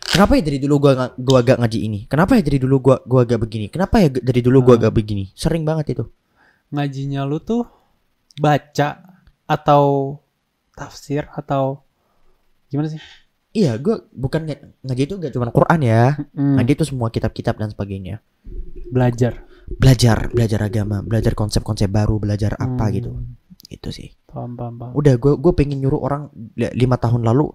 Kenapa 0.00 0.34
ya 0.34 0.42
dari 0.42 0.58
dulu 0.58 0.74
gua 0.82 0.92
nga- 0.96 1.14
gua 1.14 1.38
agak 1.38 1.56
ngaji 1.62 1.78
ini? 1.86 1.98
Kenapa 2.10 2.34
ya 2.34 2.42
dari 2.42 2.58
dulu 2.58 2.76
gua 2.82 2.96
gua 3.04 3.22
agak 3.22 3.38
begini? 3.40 3.70
Kenapa 3.70 4.02
ya 4.02 4.08
dari 4.10 4.40
dulu 4.42 4.58
gua 4.58 4.74
Hmm. 4.74 4.82
agak 4.82 4.92
begini? 4.96 5.24
Sering 5.32 5.62
banget 5.62 5.94
itu. 5.94 6.04
Ngajinya 6.74 7.22
lo 7.22 7.38
tuh 7.38 7.62
baca 8.34 8.88
atau 9.46 10.16
tafsir 10.72 11.30
atau 11.30 11.84
gimana 12.66 12.90
sih? 12.90 12.98
Iya, 13.52 13.78
gua 13.78 14.02
bukan 14.10 14.46
nga- 14.46 14.62
ngaji 14.82 15.02
itu 15.04 15.14
gak 15.14 15.30
cuma 15.30 15.50
Quran 15.50 15.80
ya. 15.80 16.18
Hmm, 16.34 16.58
Ngaji 16.58 16.72
itu 16.74 16.84
semua 16.86 17.06
kitab-kitab 17.08 17.54
dan 17.54 17.70
sebagainya. 17.70 18.18
belajar. 18.90 19.46
Belajar 19.70 20.28
belajar 20.28 20.60
agama 20.60 21.00
belajar 21.00 21.32
konsep-konsep 21.32 21.86
baru 21.86 22.16
belajar 22.16 22.54
apa 22.54 22.84
Hmm, 22.84 22.92
gitu 22.92 23.10
itu 23.68 23.88
sih 23.90 24.08
Paham, 24.24 24.54
paham, 24.54 24.74
paham. 24.76 24.92
udah 24.94 25.14
gue 25.14 25.32
gue 25.36 25.52
pengen 25.52 25.78
nyuruh 25.78 26.00
orang 26.00 26.22
li- 26.54 26.74
lima 26.76 26.96
tahun 26.96 27.22
lalu 27.22 27.50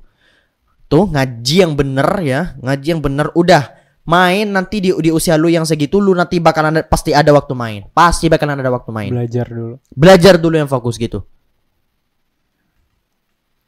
tuh 0.86 1.08
ngaji 1.08 1.56
yang 1.58 1.74
bener 1.74 2.08
ya 2.22 2.42
ngaji 2.58 2.88
yang 2.88 3.02
bener 3.02 3.28
udah 3.34 3.74
main 4.06 4.48
nanti 4.48 4.80
di 4.80 4.94
di 4.94 5.10
usia 5.10 5.34
lu 5.34 5.50
yang 5.50 5.66
segitu 5.66 5.98
lu 5.98 6.14
nanti 6.14 6.38
bakalan 6.38 6.78
ada, 6.78 6.86
pasti 6.86 7.10
ada 7.10 7.30
waktu 7.30 7.52
main 7.52 7.82
pasti 7.90 8.28
bakalan 8.28 8.56
ada 8.56 8.70
waktu 8.70 8.92
main 8.92 9.12
Belajar 9.12 9.46
dulu. 9.46 9.76
belajar 9.92 10.34
dulu 10.38 10.56
yang 10.56 10.70
fokus 10.70 10.96
gitu 10.96 11.26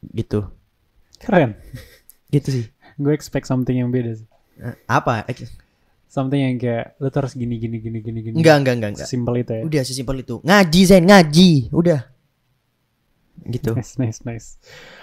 gitu 0.08 0.46
Keren. 1.18 1.58
gitu 2.28 2.48
sih 2.54 2.66
Gue 2.96 3.14
expect 3.14 3.46
something 3.46 3.78
yang 3.78 3.90
beda 3.90 4.10
sih. 4.12 4.26
Eh, 4.58 4.74
apa 4.84 5.22
Something 6.08 6.40
yang 6.40 6.56
kayak 6.56 6.96
lu 6.96 7.08
terus 7.12 7.36
gini 7.36 7.60
gini 7.60 7.76
gini 7.84 8.00
gini 8.00 8.18
gini. 8.24 8.34
enggak 8.40 8.64
enggak 8.64 8.74
enggak 8.80 8.90
enggak 8.96 9.08
Simpel 9.08 9.34
itu 9.44 9.52
ya. 9.52 9.62
udah 9.68 9.82
sesimpel 9.84 10.16
itu 10.24 10.40
ngaji 10.40 10.80
Zen 10.88 11.04
ngaji 11.04 11.50
udah 11.68 12.00
gitu 13.48 13.72
Nice, 13.72 13.96
nice, 13.96 14.20
nice. 14.26 14.48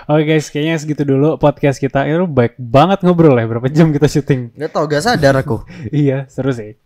Oke 0.05 0.27
guys, 0.27 0.51
kayaknya 0.53 0.75
segitu 0.77 1.01
dulu 1.07 1.39
podcast 1.39 1.81
kita. 1.81 2.05
Itu 2.05 2.29
baik 2.29 2.59
banget 2.59 3.01
ngobrol 3.01 3.33
ya. 3.33 3.47
Berapa 3.47 3.71
jam 3.73 3.89
kita 3.89 4.05
syuting? 4.05 4.53
nggak 4.53 4.69
tau 4.69 4.85
gak 4.85 5.01
sadar 5.01 5.33
aku 5.39 5.65
iya, 5.89 6.29
seru 6.29 6.53
sih. 6.53 6.77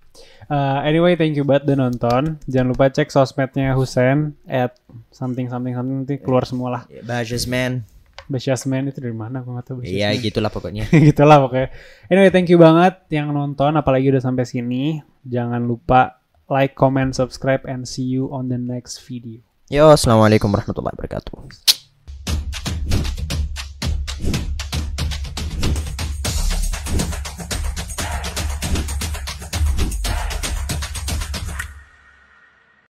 Uh, 0.49 0.82
anyway, 0.82 1.13
thank 1.19 1.36
you 1.36 1.43
banget 1.43 1.67
udah 1.67 1.89
nonton. 1.89 2.23
Jangan 2.47 2.67
lupa 2.73 2.88
cek 2.89 3.12
sosmednya 3.12 3.75
Husen 3.75 4.39
at 4.47 4.77
something 5.12 5.51
something 5.51 5.73
something 5.75 6.05
nanti 6.05 6.15
keluar 6.21 6.47
semua 6.47 6.69
lah. 6.69 6.84
Bajas 7.03 7.43
man 7.49 7.84
Basyasman 8.29 8.93
itu 8.93 9.01
dari 9.01 9.17
mana? 9.17 9.41
Aku 9.41 9.57
nggak 9.57 9.65
tahu. 9.65 9.77
Iya 9.81 10.13
gitulah 10.21 10.53
pokoknya. 10.53 10.85
gitulah 11.09 11.41
pokoknya. 11.41 11.73
Anyway, 12.13 12.29
thank 12.29 12.47
you 12.53 12.61
banget 12.61 13.01
yang 13.09 13.33
nonton, 13.33 13.73
apalagi 13.73 14.13
udah 14.13 14.21
sampai 14.21 14.45
sini. 14.45 15.01
Jangan 15.25 15.65
lupa 15.65 16.21
like, 16.45 16.77
comment, 16.77 17.17
subscribe, 17.17 17.65
and 17.65 17.89
see 17.89 18.05
you 18.05 18.29
on 18.29 18.53
the 18.53 18.61
next 18.61 19.01
video. 19.01 19.41
Yo, 19.69 19.89
assalamualaikum 19.89 20.49
warahmatullahi 20.49 20.93
wabarakatuh. 20.93 21.78